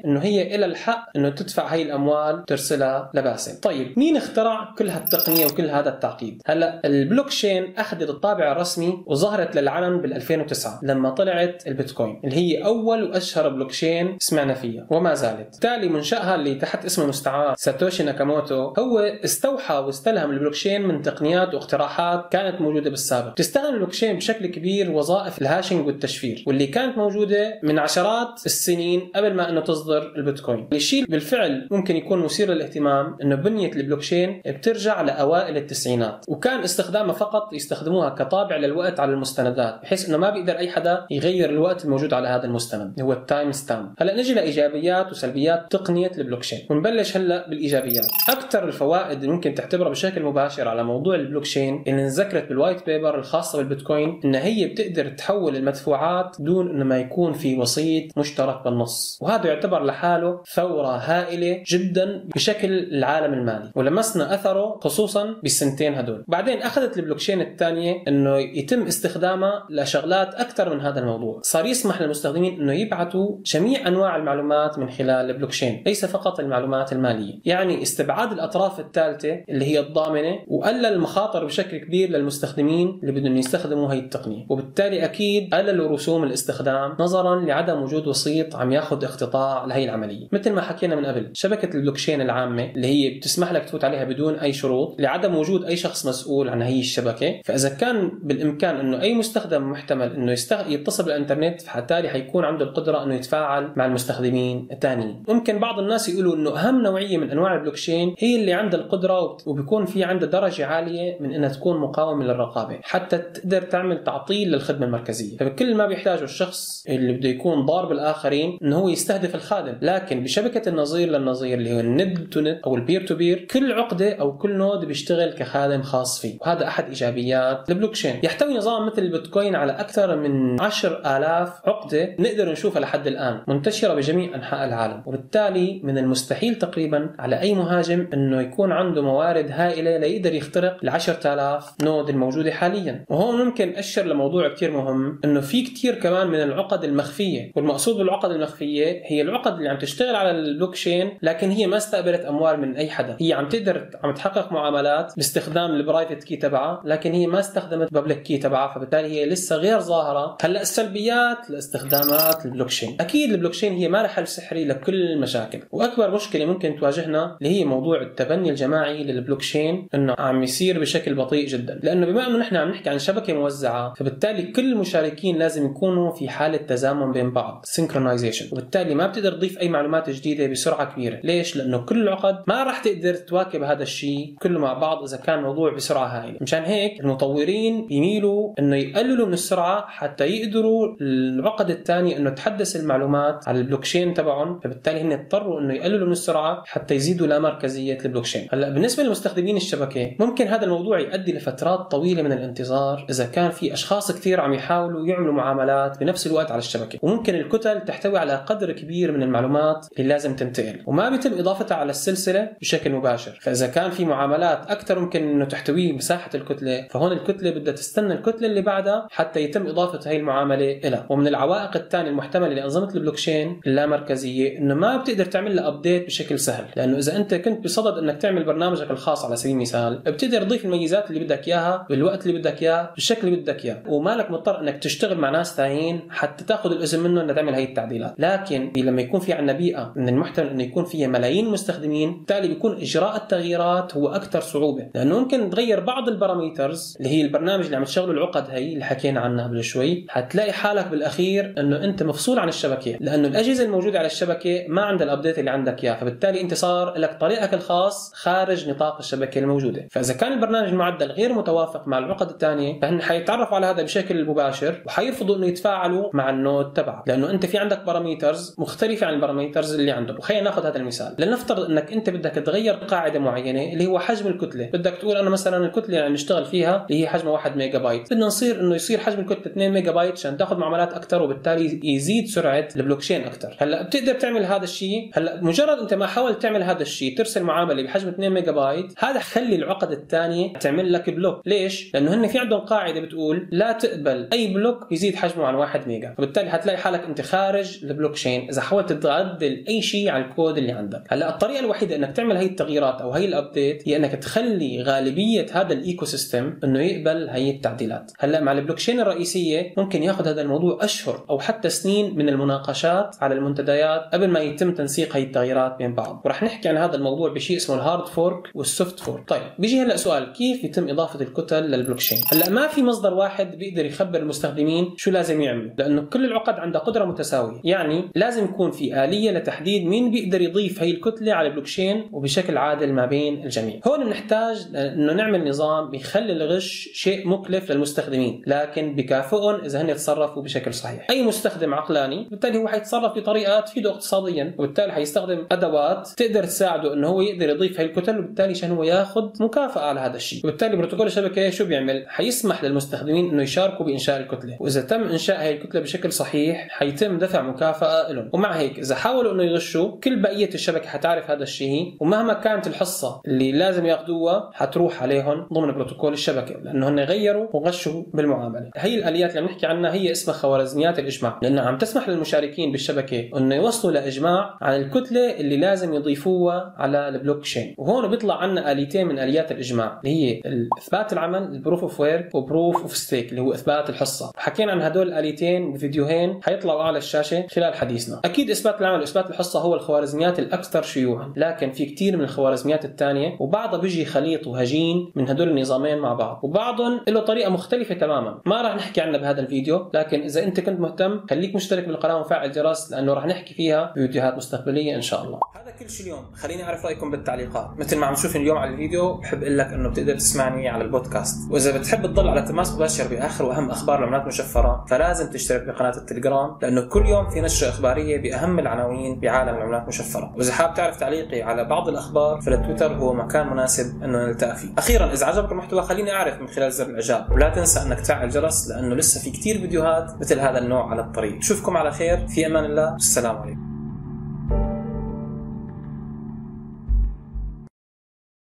إنه 0.06 0.20
هي 0.20 0.56
إلى 0.56 0.66
الحق 0.66 1.10
إنه 1.16 1.30
تدفع 1.30 1.68
هي 1.68 1.82
الأموال 1.82 2.46
ترسلها 2.46 3.12
لباسم 3.14 3.60
طيب 3.62 4.00
مين 4.00 4.18
اخترع 4.18 4.74
كل 4.78 4.90
هالتقنية 4.90 5.46
وكل 5.46 5.70
هذا 5.70 5.90
التعقيد؟ 5.90 6.42
هلأ 6.46 6.82
البلوكشين 6.86 7.74
أخذت 7.78 8.10
الطابع 8.10 8.52
الرسمي 8.52 9.04
وظهرت 9.06 9.56
للعلن 9.56 10.02
بال 10.02 10.14
2009 10.14 10.80
لما 10.84 11.10
طلعت 11.28 11.68
البيتكوين 11.68 12.20
اللي 12.24 12.36
هي 12.36 12.66
أول 12.66 13.04
وأشهر 13.04 13.50
بلوكشين 13.50 14.18
سمعنا 14.20 14.54
فيها 14.54 14.88
وما 14.92 15.14
زالت. 15.14 15.56
تبع 15.56 15.90
منشئها 15.90 16.36
اللي 16.36 16.56
تحت 16.56 16.86
اسمه 16.86 17.04
المستعار 17.04 17.56
ساتوشي 17.58 18.04
ناكاموتو 18.04 18.74
هو 18.80 19.00
استوحى 19.00 19.74
واستلهم 19.74 20.32
البلوكشين 20.32 20.82
من 20.82 21.02
تقنيات 21.02 21.54
واقتراحات 21.54 22.32
كانت 22.32 22.62
موجودة 22.62 22.90
بالسابق. 22.90 23.34
تستخدم 23.34 23.74
البلوكشين 23.74 24.16
بشكل 24.16 24.46
كبير 24.46 24.92
وظائف 24.92 25.42
ال 25.42 25.47
hashing 25.47 25.88
والتشفير 25.88 26.44
واللي 26.48 26.68
كانت 26.68 26.98
موجودة 26.98 27.60
من 27.64 27.80
عشرات 27.80 28.46
السنين 28.46 29.12
قبل 29.16 29.34
ما 29.34 29.50
إنه 29.50 29.62
تصدر 29.62 30.14
البيتكوين. 30.16 30.68
الشيء 30.74 31.06
بالفعل 31.06 31.68
ممكن 31.72 31.96
يكون 31.96 32.20
مثير 32.20 32.52
للاهتمام 32.52 33.18
إنه 33.24 33.36
بنية 33.36 33.72
البلوكشين 33.72 34.42
بترجع 34.46 35.02
لأوائل 35.02 35.58
التسعينات 35.58 36.26
وكان 36.28 36.60
استخدامها 36.60 37.14
فقط 37.14 37.54
يستخدموها 37.54 38.10
كطابع 38.10 38.58
للوقت 38.58 39.00
على 39.00 39.12
المستندات 39.12 39.80
بحيث 39.84 40.10
إنه 40.10 40.18
ما 40.18 40.30
بيقدر 40.30 40.58
أي 40.58 40.70
حدا 40.70 41.07
يغير 41.12 41.50
الوقت 41.50 41.86
الموجود 41.86 42.14
على 42.14 42.28
هذا 42.28 42.46
المستند 42.46 43.02
هو 43.02 43.14
ال 43.14 43.21
time 43.21 43.52
stamp. 43.52 43.94
هلا 44.00 44.16
نجي 44.16 44.34
لإيجابيات 44.34 45.12
وسلبيات 45.12 45.66
تقنية 45.72 46.12
البلوكشين. 46.18 46.60
ونبلش 46.70 47.18
هلا 47.18 47.50
بالإيجابيات. 47.50 48.06
أكثر 48.30 48.64
الفوائد 48.64 49.20
اللي 49.24 49.34
ممكن 49.34 49.54
تعتبرها 49.54 49.90
بشكل 49.90 50.24
مباشر 50.24 50.68
على 50.68 50.84
موضوع 50.84 51.16
البلوكشين 51.16 51.84
اللي 51.88 52.02
انذكرت 52.02 52.50
بال 52.50 52.60
white 52.60 52.86
paper 52.86 53.20
الخاصة 53.20 53.58
بالبيتكوين 53.58 54.20
ان 54.26 54.36
هي 54.36 54.66
بتقدر 54.66 55.10
تحول 55.10 55.56
المدفوعات 55.56 56.36
دون 56.40 56.70
إنه 56.70 56.86
ما 56.86 56.98
يكون 56.98 57.34
في 57.34 57.58
وسيط 57.58 58.18
مشترك 58.18 58.64
بالنص. 58.64 59.20
وهذا 59.22 59.48
يعتبر 59.48 59.84
لحاله 59.84 60.42
ثورة 60.54 60.98
هائلة 60.98 61.64
جدا 61.68 62.24
بشكل 62.36 62.72
العالم 62.72 63.34
المالي. 63.34 63.72
ولمسنا 63.76 64.34
أثره 64.34 64.80
خصوصا 64.84 65.36
بالسنتين 65.44 65.94
هدول. 65.94 66.24
بعدين 66.28 66.62
أخذت 66.62 66.98
البلوكشين 66.98 67.42
الثانية 67.42 68.04
إنه 68.08 68.38
يتم 68.38 68.86
استخدامها 68.88 69.68
لشغلات 69.70 70.36
أكثر 70.36 70.74
من 70.74 70.82
هذا 70.82 70.97
الموضوع. 70.98 71.40
صار 71.44 71.66
يسمح 71.66 72.02
للمستخدمين 72.02 72.62
إنه 72.62 72.74
يبعثوا 72.74 73.38
جميع 73.46 73.88
أنواع 73.88 74.16
المعلومات 74.16 74.80
من 74.80 74.90
خلال 74.90 75.30
البلوكشين 75.32 75.84
ليس 75.86 76.06
فقط 76.06 76.40
المعلومات 76.40 76.94
المالية. 76.94 77.34
يعني 77.46 77.82
استبعاد 77.82 78.32
الأطراف 78.32 78.80
الثالثة 78.80 79.44
اللي 79.50 79.66
هي 79.66 79.80
الضامنة 79.80 80.40
وقلل 80.48 80.86
المخاطر 80.86 81.46
بشكل 81.46 81.78
كبير 81.78 82.10
للمستخدمين 82.10 83.00
اللي 83.04 83.20
بدهم 83.20 83.38
يستخدموا 83.38 83.94
هي 83.94 84.00
التقنية. 84.00 84.46
وبالتالي 84.50 85.06
أكيد 85.06 85.54
قللوا 85.54 85.92
رسوم 85.92 86.24
الاستخدام 86.24 86.96
نظرا 87.00 87.36
لعدم 87.42 87.84
وجود 87.84 88.08
وسيط 88.08 88.56
عم 88.56 88.72
ياخذ 88.72 89.04
اقتطاع 89.04 89.66
لهي 89.66 89.86
العملية. 89.86 90.28
مثل 90.32 90.52
ما 90.52 90.62
حكينا 90.62 90.96
من 90.96 91.06
قبل 91.06 91.32
شبكة 91.34 91.76
البلوكشين 91.76 92.22
العامة 92.22 92.72
اللي 92.76 92.88
هي 92.88 93.18
بتسمح 93.18 93.52
لك 93.52 93.64
تفوت 93.64 93.84
عليها 93.84 94.04
بدون 94.04 94.36
أي 94.36 94.54
شروط 94.54 94.96
لعدم 95.02 95.36
وجود 95.36 95.66
أي 95.66 95.76
شخص 95.76 96.06
مسؤول 96.06 96.50
عن 96.50 96.62
هي 96.62 96.80
الشبكة. 96.80 97.42
فإذا 97.46 97.70
كان 97.70 98.12
بالإمكان 98.24 98.76
إنه 98.76 99.02
أي 99.02 99.14
مستخدم 99.14 99.72
محتمل 99.72 100.14
إنه 100.14 100.32
يستغ... 100.32 100.72
يتصل 100.88 101.04
بالإنترنت 101.04 101.62
فبالتالي 101.62 102.10
حيكون 102.10 102.46
عنده 102.46 102.66
القدرة 102.66 103.04
إنه 103.04 103.16
يتفاعل 103.16 103.72
مع 103.76 103.86
المستخدمين 103.86 104.68
الثانيين 104.72 105.24
ممكن 105.28 105.60
بعض 105.60 105.80
الناس 105.80 106.10
يقولوا 106.10 106.36
إنه 106.36 106.50
أهم 106.50 106.82
نوعية 106.82 107.18
من 107.18 107.32
أنواع 107.32 107.56
البلوكشين 107.56 108.16
هي 108.20 108.36
اللي 108.36 108.54
عندها 108.54 108.80
القدرة 108.80 109.38
وبيكون 109.46 109.86
في 109.86 110.04
عندها 110.04 110.30
درجة 110.30 110.66
عالية 110.66 111.18
من 111.20 111.34
إنها 111.34 111.50
تكون 111.50 111.78
مقاومة 111.80 112.26
للرقابة 112.26 112.80
حتى 112.84 113.18
تقدر 113.18 113.62
تعمل 113.62 114.04
تعطيل 114.04 114.52
للخدمة 114.52 114.86
المركزية. 114.86 115.38
فكل 115.38 115.76
ما 115.76 115.86
بيحتاجه 115.88 116.24
الشخص 116.24 116.84
اللي 116.90 117.14
بده 117.14 117.30
يكون 117.30 117.66
ضار 117.66 117.86
بالآخرين 117.86 118.58
إنه 118.64 118.78
هو 118.78 118.90
يستهدف 118.90 119.36
الخادم. 119.36 119.78
لكن 119.82 120.24
بشبكة 120.24 120.70
النظير 120.70 121.10
للنظير 121.10 121.58
اللي 121.58 121.76
هو 121.76 121.80
الند 121.80 122.28
تو 122.32 122.40
ند 122.40 122.62
أو 122.66 122.76
ال 122.76 122.82
peer 122.82 123.08
to 123.08 123.16
peer 123.16 123.48
كل 123.52 123.72
عقدة 123.72 124.14
أو 124.14 124.38
كل 124.38 124.58
node 124.58 124.86
بيشتغل 124.86 125.34
كخادم 125.34 125.82
خاص 125.82 126.22
فيه. 126.22 126.38
وهذا 126.42 126.68
أحد 126.68 126.88
إيجابيات 126.88 127.70
البلوكشين 127.70 128.20
يحتوي 128.24 128.58
نظام 128.58 128.86
مثل 128.86 129.02
البيتكوين 129.02 129.56
على 129.56 129.72
أكثر 129.72 130.16
من 130.16 130.62
10000 130.78 131.50
عقدة 131.66 132.16
نقدر 132.20 132.52
نشوفها 132.52 132.80
لحد 132.80 133.08
الآن 133.08 133.42
منتشرة 133.48 133.94
بجميع 133.94 134.36
أنحاء 134.36 134.66
العالم. 134.66 135.04
وبالتالي 135.06 135.82
من 135.84 135.98
المستحيل 135.98 136.56
تقريبا 136.56 137.16
على 137.20 137.40
أي 137.40 137.56
مهاجم 137.56 138.08
إنه 138.14 138.42
يكون 138.42 138.72
عنده 138.72 139.02
موارد 139.02 139.52
هائلة 139.52 139.98
ليقدر 139.98 140.34
يخترق 140.34 140.78
ال 140.84 140.90
10000 140.90 141.74
node 141.84 142.10
الموجودة 142.10 142.52
حاليا. 142.52 143.06
وهون 143.10 143.46
ممكن 143.46 143.70
أشر 143.70 144.04
لموضوع 144.06 144.54
كثير 144.54 144.72
مهم 144.72 145.20
إنه 145.26 145.42
في 145.42 145.62
كثير 145.62 145.96
كمان 145.96 146.28
من 146.28 146.42
العقد 146.42 146.84
المخفية. 146.84 147.52
والمقصود 147.56 147.98
بالعقد 147.98 148.32
المخفية 148.32 149.02
هي 149.06 149.22
العقد 149.22 149.54
اللي 149.54 149.70
عم 149.70 149.78
تشتغل 149.78 150.16
على 150.16 150.32
البلوكشين 150.32 151.18
لكن 151.22 151.50
هي 151.52 151.68
ما 151.68 151.78
استقبلت 151.78 152.22
أموال 152.22 152.60
من 152.60 152.76
أي 152.76 152.90
حدا. 152.90 153.18
هي 153.22 153.34
عم 153.34 153.50
تقدر 153.50 153.90
عم 154.04 154.14
تحقق 154.14 154.52
معاملات 154.52 155.14
باستخدام 155.16 155.72
ال 155.72 155.78
private 155.78 156.24
key 156.24 156.36
تبعها 156.36 156.82
لكن 156.86 157.12
هي 157.12 157.28
ما 157.28 157.40
استخدمت 157.40 157.94
public 157.94 158.22
key 158.22 158.38
تبعها 158.38 158.74
فبالتالي 158.76 159.08
هي 159.08 159.26
لسه 159.26 159.56
غير 159.56 159.80
ظاهرة. 159.80 160.38
هلأ 160.42 160.64
السلبيات 160.68 161.50
لاستخدامات 161.50 162.46
البلوكشين. 162.46 162.98
أكيد 163.00 163.32
البلوكشين 163.32 163.74
هي 163.74 163.88
ما 163.88 164.08
حل 164.08 164.28
سحري 164.28 164.66
لكل 164.66 165.02
المشاكل. 165.02 165.60
وأكبر 165.72 166.12
مشكلة 166.16 166.46
ممكن 166.46 166.76
تواجهنا 166.76 167.38
اللي 167.42 167.60
هي 167.60 167.66
موضوع 167.66 168.02
التبني 168.02 168.50
الجماعي 168.50 169.04
للبلوكشين 169.04 169.88
إنه 169.96 170.16
عم 170.20 170.44
يصير 170.44 170.80
بشكل 170.80 171.16
بطيء 171.16 171.48
جدا. 171.48 171.80
لأنه 171.84 172.06
بما 172.06 172.28
إنه 172.28 172.38
نحن 172.38 172.56
عم 172.56 172.70
نحكي 172.70 172.90
عن 172.90 173.00
شبكة 173.00 173.34
موزعة 173.34 173.94
فبالتالي 173.94 174.44
كل 174.44 174.72
المشاركين 174.74 175.38
لازم 175.38 175.66
يكونوا 175.66 176.12
في 176.12 176.30
حالة 176.30 176.58
تزامن 176.58 177.12
بين 177.12 177.32
بعض 177.32 177.62
synchronization 177.66 178.50
وبالتالي 178.52 178.96
ما 178.96 179.08
بتقدر 179.08 179.32
تضيف 179.32 179.60
أي 179.60 179.70
معلومات 179.70 180.10
جديدة 180.10 180.48
بسرعة 180.48 180.94
كبيرة. 180.94 181.20
ليش؟ 181.24 181.56
لأنه 181.56 181.78
كل 181.78 182.02
العقد 182.02 182.44
ما 182.48 182.64
راح 182.64 182.80
تقدر 182.80 183.14
تواكب 183.16 183.64
هذا 183.64 183.84
الشيء 183.84 184.36
كله 184.42 184.60
مع 184.60 184.74
بعض 184.74 185.04
إذا 185.04 185.18
كان 185.18 185.40
الموضوع 185.40 185.74
بسرعة 185.74 186.08
هائلة. 186.08 186.38
مشان 186.42 186.64
هيك 186.64 187.00
المطورين 187.00 187.88
بيميلوا 187.88 188.54
إنه 188.60 188.76
يقللوا 188.76 189.28
من 189.28 189.34
السرعة 189.34 189.86
حتى 189.88 190.26
يقدروا 190.26 190.57
العقد 191.02 191.70
الثانية 191.70 192.18
إنه 192.18 192.30
تحدث 192.30 192.76
المعلومات 192.76 193.48
على 193.48 193.60
البلوكشين 193.60 194.14
تبعهم 194.14 194.60
فبالتالي 194.60 195.02
هن 195.02 195.12
اضطروا 195.12 195.60
إنه 195.60 195.74
يقللوا 195.74 196.06
من 196.06 196.12
السرعة 196.12 196.64
حتى 196.66 196.96
يزيدوا 196.96 197.28
لا 197.28 197.40
مركزية 197.40 197.98
البلوكشين. 198.06 198.48
هلأ 198.52 198.70
بالنسبة 198.70 199.04
لمستخدمين 199.04 199.58
الشبكة 199.58 200.16
ممكن 200.20 200.48
هذا 200.48 200.66
الموضوع 200.66 201.00
يؤدي 201.00 201.34
لفترات 201.34 201.80
طويلة 201.80 202.22
من 202.22 202.32
الانتظار 202.32 203.06
إذا 203.10 203.26
كان 203.26 203.52
في 203.52 203.74
أشخاص 203.74 204.12
كثير 204.12 204.42
عم 204.42 204.54
يحاولوا 204.54 205.08
يعملوا 205.08 205.34
معاملات 205.34 206.00
بنفس 206.00 206.28
الوقت 206.28 206.52
على 206.52 206.60
الشبكة 206.60 207.00
وممكن 207.02 207.36
الكتل 207.36 207.82
تحتوي 207.82 208.18
على 208.18 208.36
قدر 208.36 208.72
كبير 208.72 209.12
من 209.12 209.24
المعلومات 209.24 209.88
اللي 209.98 210.10
لازم 210.10 210.36
تنتقل 210.36 210.84
وما 210.86 211.10
بيتم 211.10 211.34
إضافتها 211.34 211.78
على 211.78 211.90
السلسلة 211.90 212.50
بشكل 212.62 212.92
مباشر. 212.92 213.40
فإذا 213.42 213.68
كان 213.68 213.92
في 213.92 214.06
معاملات 214.06 214.72
أكثر 214.72 215.00
ممكن 215.00 215.24
إنه 215.24 215.46
تحتوي 215.46 215.94
مساحة 215.94 216.30
الكتلة 216.36 216.88
فهون 216.90 217.12
الكتلة 217.12 217.52
بدها 217.52 217.74
تستنى 217.74 218.14
الكتلة 218.14 218.48
اللي 218.48 218.62
بعدها 218.62 219.08
حتى 219.12 219.42
يتم 219.42 219.68
إضافة 219.68 220.12
هي 220.12 220.18
المعامله 220.54 220.90
لها 220.90 221.06
ومن 221.10 221.28
العوائق 221.28 221.78
الثانية 221.78 222.10
المحتملة 222.10 222.54
لأنظمة 222.54 222.90
البلوكشين 222.96 223.62
اللامركزية 223.68 224.58
إنه 224.58 224.74
ما 224.74 224.98
بتقدر 224.98 225.26
تعمل 225.26 225.56
لها 225.56 225.68
update 225.68 226.06
بشكل 226.06 226.40
سهل. 226.40 226.66
لأنه 226.76 226.98
إذا 226.98 227.16
أنت 227.16 227.34
كنت 227.36 227.64
بصدد 227.64 227.98
إنك 227.98 228.18
تعمل 228.18 228.44
برنامجك 228.44 228.92
الخاص 228.92 229.26
على 229.26 229.36
سبيل 229.36 229.56
المثال 229.56 229.98
بتقدر 229.98 230.44
تضيف 230.44 230.66
الميزات 230.66 231.10
اللي 231.10 231.24
بدك 231.24 231.48
إياها 231.48 231.86
بالوقت 231.90 232.26
اللي 232.26 232.40
بدك 232.40 232.64
إياه 232.64 232.92
بالشكل 232.96 233.28
اللي 233.28 233.40
بدك 233.40 233.66
إياه. 233.66 233.84
ومالك 233.88 234.32
مضطر 234.32 234.60
إنك 234.60 234.78
تشتغل 234.84 235.18
مع 235.18 235.30
ناس 235.30 235.56
ثانيين 235.56 236.02
حتى 236.10 236.44
تأخذ 236.44 236.72
الاذن 236.72 237.00
منه 237.00 237.22
انك 237.22 237.36
تعمل 237.36 237.54
هي 237.54 237.64
التعديلات. 237.64 238.16
لكن 238.20 238.72
لما 238.78 239.02
يكون 239.02 239.20
في 239.20 239.34
عندنا 239.34 239.54
بيئة 239.58 239.94
من 239.96 240.10
المحتمل 240.10 240.48
إنه 240.48 240.64
يكون 240.64 240.86
فيها 240.86 241.08
ملايين 241.08 241.46
المستخدمين 241.46 242.18
بالتالي 242.18 242.48
بيكون 242.48 242.78
إجراء 242.82 243.16
التغييرات 243.16 243.98
هو 243.98 244.08
أكثر 244.08 244.42
صعوبة. 244.42 244.88
لأنه 244.96 245.20
ممكن 245.20 245.50
تغير 245.50 245.80
بعض 245.80 246.10
ال 246.10 246.18
parameters 246.18 246.98
اللي 247.00 247.10
هي 247.10 247.22
البرنامج 247.22 247.66
اللي 247.66 247.78
عم 247.78 247.84
تشغله 247.84 248.12
العقد 248.12 248.50
هي 248.50 248.74
اللي 248.74 248.86
حكينا 248.86 249.20
عنها 249.20 249.48
قبل 249.48 249.64
شوي 249.64 250.06
حتلاقي 250.10 250.37
حالك 250.42 250.88
بالأخير 250.88 251.54
إنه 251.58 251.84
أنت 251.84 252.04
مفصول 252.04 252.40
عن 252.40 252.50
الشبكة 252.50 252.98
لأنه 253.00 253.28
الأجهزة 253.28 253.64
الموجودة 253.64 254.00
على 254.00 254.06
الشبكة 254.06 254.66
ما 254.68 254.82
عندها 254.82 255.06
ال 255.06 255.11
update 255.11 255.40
اللي 255.40 255.52
عندك 255.52 255.84
إياه 255.84 255.94
فبالتالي 255.94 256.42
أنت 256.42 256.54
صار 256.54 256.98
لك 256.98 257.18
طريقك 257.20 257.54
الخاص 257.54 258.14
خارج 258.14 258.70
نطاق 258.70 258.98
الشبكة 258.98 259.40
الموجودة. 259.40 259.88
فإذا 259.92 260.14
كان 260.14 260.34
البرنامج 260.34 260.68
المعدل 260.68 261.12
غير 261.12 261.34
متوافق 261.34 261.88
مع 261.88 261.98
العقد 261.98 262.30
الثانية 262.30 262.80
فهن 262.80 263.02
حيتعرفوا 263.02 263.56
على 263.56 263.66
هذا 263.66 263.84
بشكل 263.84 264.26
مباشر 264.26 264.84
وحيرفضوا 264.86 265.36
إنه 265.36 265.48
يتفاعلوا 265.48 266.10
مع 266.14 266.30
ال 266.30 266.38
node 266.38 266.74
تبعك 266.74 267.08
لأنه 267.08 267.30
أنت 267.30 267.46
في 267.46 267.58
عندك 267.58 267.84
parameters 267.86 268.56
مختلفة 268.58 269.08
عن 269.08 269.14
ال 269.14 269.19
parameters 269.19 269.74
اللي 269.74 269.92
عندهم. 269.92 270.18
وخلينا 270.18 270.44
ناخذ 270.44 270.66
هذا 270.66 270.78
المثال. 270.78 271.16
لنفترض 271.20 271.70
إنك 271.70 271.94
أنت 271.94 272.10
بدك 272.10 272.32
تغير 272.32 272.74
قاعدة 272.74 273.20
معينة 273.20 273.74
اللي 273.74 273.88
هو 273.88 274.00
حجم 274.00 274.28
الكتلة. 274.28 274.70
بدك 274.74 274.94
تقول 274.94 275.18
أنا 275.18 275.30
مثلا 275.30 275.66
الكتلة 275.66 276.00
اللي 276.00 276.10
نشتغل 276.10 276.46
فيها 276.46 276.86
اللي 276.90 277.02
هي 277.02 277.08
حجمها 277.08 277.32
1 277.34 277.58
ميجا 277.58 277.80
بايت. 277.80 278.14
بدنا 278.14 278.26
نصير 278.26 278.60
إنه 278.60 278.76
يصير 278.76 279.00
حجم 279.00 279.20
الكتلة 279.20 279.52
2 279.52 279.72
ميجا 279.72 279.92
بايت 279.92 280.17
عشان 280.18 280.38
تاخذ 280.38 280.58
معاملات 280.58 280.94
أكثر 280.94 281.22
وبالتالي 281.22 281.80
يزيد 281.84 282.28
سرعة 282.28 282.68
البلوكشين 282.76 283.24
أكثر 283.24 283.56
هلأ 283.60 283.82
بتقدر 283.82 284.14
تعمل 284.14 284.46
هذا 284.46 284.64
الشيء؟ 284.64 285.10
هلأ 285.14 285.42
مجرد 285.42 285.80
أنت 285.80 285.94
ما 285.94 286.08
حاولت 286.08 286.42
تعمل 286.42 286.64
هذا 286.64 286.82
الشيء 286.82 287.18
ترسل 287.18 287.44
معاملة 287.44 287.84
بحجم 287.84 288.08
2 288.08 288.32
ميجا 288.32 288.52
بايت 288.52 288.94
هذا 288.98 289.20
خلي 289.20 289.56
العقد 289.56 289.92
الثانية 289.92 290.54
تعمل 290.54 290.94
لك 290.94 291.10
block. 291.10 291.42
ليش؟ 291.46 291.94
لأنه 291.94 292.14
هن 292.14 292.28
في 292.28 292.40
عندهم 292.40 292.60
قاعدة 292.60 293.00
بتقول 293.00 293.48
لا 293.52 293.72
تقبل 293.72 294.28
أي 294.34 294.48
block 294.48 294.88
يزيد 294.92 295.16
حجمه 295.16 295.46
عن 295.46 295.56
1 295.56 295.88
ميجا. 295.88 296.14
فبالتالي 296.18 296.50
حتلاقي 296.50 296.78
حالك 296.78 297.04
أنت 297.04 297.22
خارج 297.22 297.80
البلوكشين 297.84 298.50
إذا 298.50 298.62
حاولت 298.62 298.94
تعدل 298.94 299.66
أي 299.68 299.82
شيء 299.82 300.10
على 300.10 300.26
الكود 300.26 300.58
اللي 300.58 300.72
عندك. 300.72 301.04
هلأ 301.10 301.30
الطريقة 301.30 301.60
الوحيدة 301.60 301.96
إنك 301.96 302.16
تعمل 302.16 302.38
هي 302.38 302.46
التغييرات 302.46 303.02
أو 303.02 303.12
هي 303.12 303.26
ال 303.26 303.35
update 303.35 303.88
هي 303.88 303.96
إنك 303.96 304.12
تخلي 304.12 304.82
غالبية 304.82 305.46
هذا 305.52 305.74
ال 305.74 306.06
ecosystem 306.06 306.60
إنه 306.64 306.82
يقبل 306.82 307.30
هي 307.30 307.50
التعديلات. 307.50 308.12
هلأ 308.20 308.42
مع 308.42 308.52
البلوكشين 308.52 309.00
الرئيسية 309.00 309.74
ممكن 309.78 310.04
ياخذ 310.08 310.28
هذا 310.28 310.42
الموضوع 310.42 310.78
أشهر 310.82 311.26
أو 311.30 311.40
حتى 311.40 311.70
سنين 311.70 312.18
من 312.18 312.30
المناقشات 312.30 313.16
على 313.22 313.36
المنتديات 313.36 314.02
قبل 314.14 314.28
ما 314.28 314.40
يتم 314.40 314.74
تنسيق 314.74 315.16
هي 315.16 315.24
التغييرات 315.24 315.78
بين 315.78 315.96
بعض. 315.96 316.22
وراح 316.26 316.44
نحكي 316.44 316.70
عن 316.70 316.78
هذا 316.78 316.96
الموضوع 316.96 317.30
بشيء 317.34 317.58
اسمه 317.58 317.76
ال 317.76 317.82
hard 317.82 318.08
fork 318.08 318.48
وال 318.56 318.70
soft 318.70 319.00
fork 319.00 319.30
طيب 319.30 319.42
بيجي 319.60 319.82
هلا 319.82 319.96
سؤال 319.96 320.34
كيف 320.34 320.64
يتم 320.64 320.90
إضافة 320.90 321.22
الكتل 321.22 321.64
للبلوكشين 321.64 322.18
هلا 322.32 322.50
ما 322.50 322.68
في 322.68 322.84
مصدر 322.84 323.14
واحد 323.14 323.58
بيقدر 323.58 323.86
يخبر 323.86 324.20
المستخدمين 324.20 324.94
شو 324.98 325.12
لازم 325.12 325.42
يعملوا 325.42 325.72
لأنه 325.78 326.02
كل 326.02 326.26
العقد 326.26 326.54
عندها 326.54 326.82
قدرة 326.82 327.06
متساوية. 327.06 327.62
يعني 327.64 328.12
لازم 328.16 328.44
يكون 328.44 328.72
في 328.72 329.04
آلية 329.04 329.32
لتحديد 329.32 329.86
مين 329.86 330.12
بيقدر 330.12 330.42
يضيف 330.42 330.84
هي 330.84 330.92
الكتلة 330.92 331.34
على 331.34 331.48
البلوكشين 331.48 332.10
وبشكل 332.12 332.58
عادل 332.58 332.94
ما 332.94 333.06
بين 333.06 333.44
الجميع. 333.44 333.80
هون 333.88 334.06
بنحتاج 334.06 334.68
إنه 334.76 335.14
نعمل 335.14 335.50
نظام 335.50 335.90
بيخلي 335.90 336.34
الغش 336.34 336.90
شيء 336.94 337.28
مكلف 337.28 337.72
للمستخدمين 337.72 338.42
لكن 338.48 338.96
بكافئهم 338.96 339.56
إذا 339.56 339.82
هن 339.82 339.90
يتصرفوا 339.98 340.44
بشكل 340.44 340.74
صحيح. 340.74 341.08
أي 341.10 341.24
مستخدم 341.24 341.74
عقلاني 341.74 342.28
بالتالي 342.32 342.58
هو 342.58 342.68
حيتصرف 342.68 343.18
بطريقة 343.18 343.60
تفيده 343.60 343.90
اقتصاديا 343.90 344.56
وبالتالي 344.58 344.92
حيستخدم 344.92 345.48
أدوات 345.52 346.10
تقدر 346.18 346.44
تساعده 346.44 346.94
إنه 346.94 347.08
هو 347.08 347.22
يقدر 347.22 347.50
يضيف 347.50 347.80
هي 347.80 347.86
الكتل 347.86 348.20
وبالتالي 348.20 348.50
عشان 348.50 348.72
هو 348.72 348.84
ياخذ 348.84 349.30
مكافأة 349.40 349.82
على 349.82 350.00
هذا 350.00 350.16
الشيء. 350.16 350.40
وبالتالي 350.44 350.76
بروتوكول 350.76 351.08
الشبكة 351.08 351.50
شو 351.50 351.66
بيعمل؟ 351.66 352.06
حيسمح 352.08 352.64
للمستخدمين 352.64 353.30
إنه 353.30 353.44
يشاركوا 353.44 353.86
بإنشاء 353.86 354.20
الكتلة. 354.20 354.58
وإذا 354.60 354.82
تم 354.82 355.04
إنشاء 355.04 355.42
هي 355.42 355.52
الكتلة 355.52 355.82
بشكل 355.82 356.12
صحيح 356.12 356.68
حيتم 356.70 357.18
دفع 357.18 357.42
مكافأة 357.42 358.12
لهم 358.12 358.30
ومع 358.34 358.52
هيك 358.52 358.80
إذا 358.80 358.96
حاولوا 358.96 359.32
إنه 359.34 359.44
يغشوا 359.44 360.00
كل 360.04 360.22
بقية 360.22 360.50
الشبكة 360.54 360.88
حتعرف 360.88 361.32
هذا 361.32 361.44
الشيء 361.44 361.98
ومهما 362.00 362.34
كانت 362.34 362.68
الحصة 362.68 363.22
اللي 363.28 363.52
لازم 363.52 363.86
ياخذوها 363.86 364.50
حتروح 364.54 365.04
عليهم 365.04 365.48
ضمن 365.54 365.72
بروتوكول 365.72 366.14
الشبكة 366.14 366.56
لأنه 366.64 366.90
هن 366.90 367.00
غيروا 367.00 367.48
وغشوا 367.54 368.04
بالمعاملة. 368.14 368.72
هي 368.76 368.96
الآليات 368.96 369.36
اللي 369.36 369.48
بنحكي 369.48 369.66
عنها 369.66 369.87
هي 369.94 370.12
اسمها 370.12 370.38
خوارزميات 370.38 371.00
الإجماع 371.00 371.40
لانها 371.42 371.64
عم 371.64 371.78
تسمح 371.78 372.10
للمشاركين 372.10 372.72
بالشبكة 372.72 373.30
إنه 373.38 373.56
يوصلوا 373.56 373.94
لإجماع 373.94 374.58
عن 374.62 374.82
الكتلة 374.82 375.40
اللي 375.40 375.58
لازم 375.58 375.94
يضيفوها 375.94 376.74
على 376.78 377.10
البلوك 377.10 377.46
شين 377.46 377.76
وهون 377.78 378.08
بيطلع 378.08 378.38
عنا 378.38 378.72
آليتين 378.72 379.08
من 379.08 379.20
آليات 379.20 379.52
الإجماع 379.52 380.00
اللي 380.04 380.16
هي 380.16 380.42
اثبات 380.78 381.14
العمل 381.14 381.44
ال 381.44 381.50
proof 381.50 381.82
of 381.82 382.00
work 382.00 382.36
و 382.36 382.43
proof 382.43 382.82
of 382.82 382.98
stake 382.98 383.30
اللي 383.30 383.42
هو 383.42 383.54
إثبات 383.54 383.90
الحصة. 383.90 384.32
حكينا 384.36 384.72
عن 384.72 384.82
هدول 384.82 385.08
الاليتين 385.08 385.74
بفيديوهين 385.74 386.40
حيطلعوا 386.44 386.84
على 386.84 386.98
الشاشة 386.98 387.48
خلال 387.48 387.74
حديثنا. 387.74 388.22
أكيد 388.26 388.50
إثبات 388.50 388.82
العمل 388.82 389.00
واثبات 389.00 389.30
الحصة 389.30 389.60
هو 389.60 389.74
الخوارزميات 389.76 390.40
الأكثر 390.40 390.82
شيوعا 390.82 391.34
لكن 391.36 391.72
في 391.72 391.86
كثير 391.86 392.18
من 392.18 392.24
الخوارزميات 392.24 392.86
الثانية 392.86 393.38
وبعضها 393.40 393.80
بيجي 393.80 394.06
خليط 394.06 394.48
وهجين 394.48 395.12
من 395.16 395.30
هدول 395.30 395.50
النظامين 395.50 395.98
مع 395.98 396.14
بعض. 396.14 396.40
وبعضهم 396.44 397.02
له 397.08 397.20
طريقة 397.20 397.50
مختلفة 397.50 397.96
تماما. 397.96 398.42
ما 398.46 398.62
راح 398.62 398.76
نحكي 398.76 399.02
عنها 399.02 399.20
بهذا 399.20 399.42
الفيديو 399.42 399.77
لكن 399.94 400.22
إذا 400.22 400.44
أنت 400.44 400.60
كنت 400.60 400.80
مهتم 400.80 401.20
خليك 401.30 401.56
مشترك 401.56 401.88
بالقناة 401.88 402.20
وفعل 402.20 402.46
الجرس 402.46 402.92
لأنه 402.92 403.14
راح 403.14 403.26
نحكي 403.26 403.54
فيها 403.54 403.94
فيديوهات 403.94 404.36
مستقبلية 404.36 404.96
إن 404.96 405.02
شاء 405.02 405.24
الله. 405.24 405.40
هذا 405.56 405.72
كل 405.80 405.90
شيء 405.90 406.06
اليوم. 406.06 406.26
خليني 406.36 406.64
أعرف 406.64 406.86
رأيكم 406.86 407.12
بالتعليقات. 407.12 407.70
مثل 407.80 407.98
ما 407.98 408.06
عم 408.06 408.14
تشوفني 408.14 408.42
اليوم 408.42 408.58
على 408.58 408.72
الفيديو 408.72 409.14
بحب 409.14 409.44
إقول 409.44 409.58
لك 409.58 409.66
إنه 409.66 409.90
بتقدر 409.90 410.16
تسمعني 410.16 410.70
على 410.70 410.84
البودكاست. 410.84 411.52
وإذا 411.52 411.78
بتحب 411.78 412.06
تضل 412.06 412.28
على 412.28 412.42
تماس 412.42 412.74
مباشر 412.74 413.08
بآخر 413.08 413.46
وأهم 413.46 413.70
أخبار 413.70 414.00
العملات 414.00 414.22
المشفره 414.22 414.86
فلازم 414.90 415.32
تشترك 415.32 415.64
بقناة 415.64 415.98
التليجرام 415.98 416.58
لأنه 416.62 416.82
كل 416.82 417.06
يوم 417.06 417.30
في 417.30 417.42
نشرة 417.42 417.70
إخبارية 417.70 418.22
بأهم 418.22 418.60
العناوين 418.60 419.20
بعالم 419.20 419.58
العملات 419.58 419.82
المشفره 419.82 420.34
وإذا 420.38 420.54
حاب 420.54 420.74
تعرف 420.74 421.00
تعليقي 421.00 421.42
على 421.42 421.66
بعض 421.66 421.90
الأخبار 421.90 422.42
فالتويتر 422.42 422.94
هو 422.94 423.14
مكان 423.14 423.48
مناسب 423.48 424.04
إنه 424.04 424.26
نلتقي 424.26 424.56
فيه. 424.56 424.70
أخيرا 424.78 425.14
إذا 425.14 425.26
عجبك 425.26 425.52
المحتوى 425.52 425.82
خليني 425.82 426.12
أعرف 426.12 426.42
من 426.42 426.48
خلال 426.48 426.72
زر 426.72 426.86
الإعجاب. 426.86 427.32
ولا 427.32 427.50
تنسى 427.50 427.82
إنك 427.82 428.00
تفعل 428.00 428.26
الجرس 428.26 428.70
لأنه 428.70 428.96
لسه 428.96 429.22
في 429.22 429.32
كثير 429.32 429.58
فيديوهات 429.68 430.20
مثل 430.20 430.40
هذا 430.40 430.60
النوع 430.60 430.92
على 430.92 431.02
الطريق. 431.02 431.38
اشوفكم 431.38 431.78
على 431.78 431.92
خير. 431.92 432.28
في 432.28 432.46
أمان 432.46 432.66
الله. 432.66 432.94
والسلام 432.94 433.36
عليكم. 433.38 433.67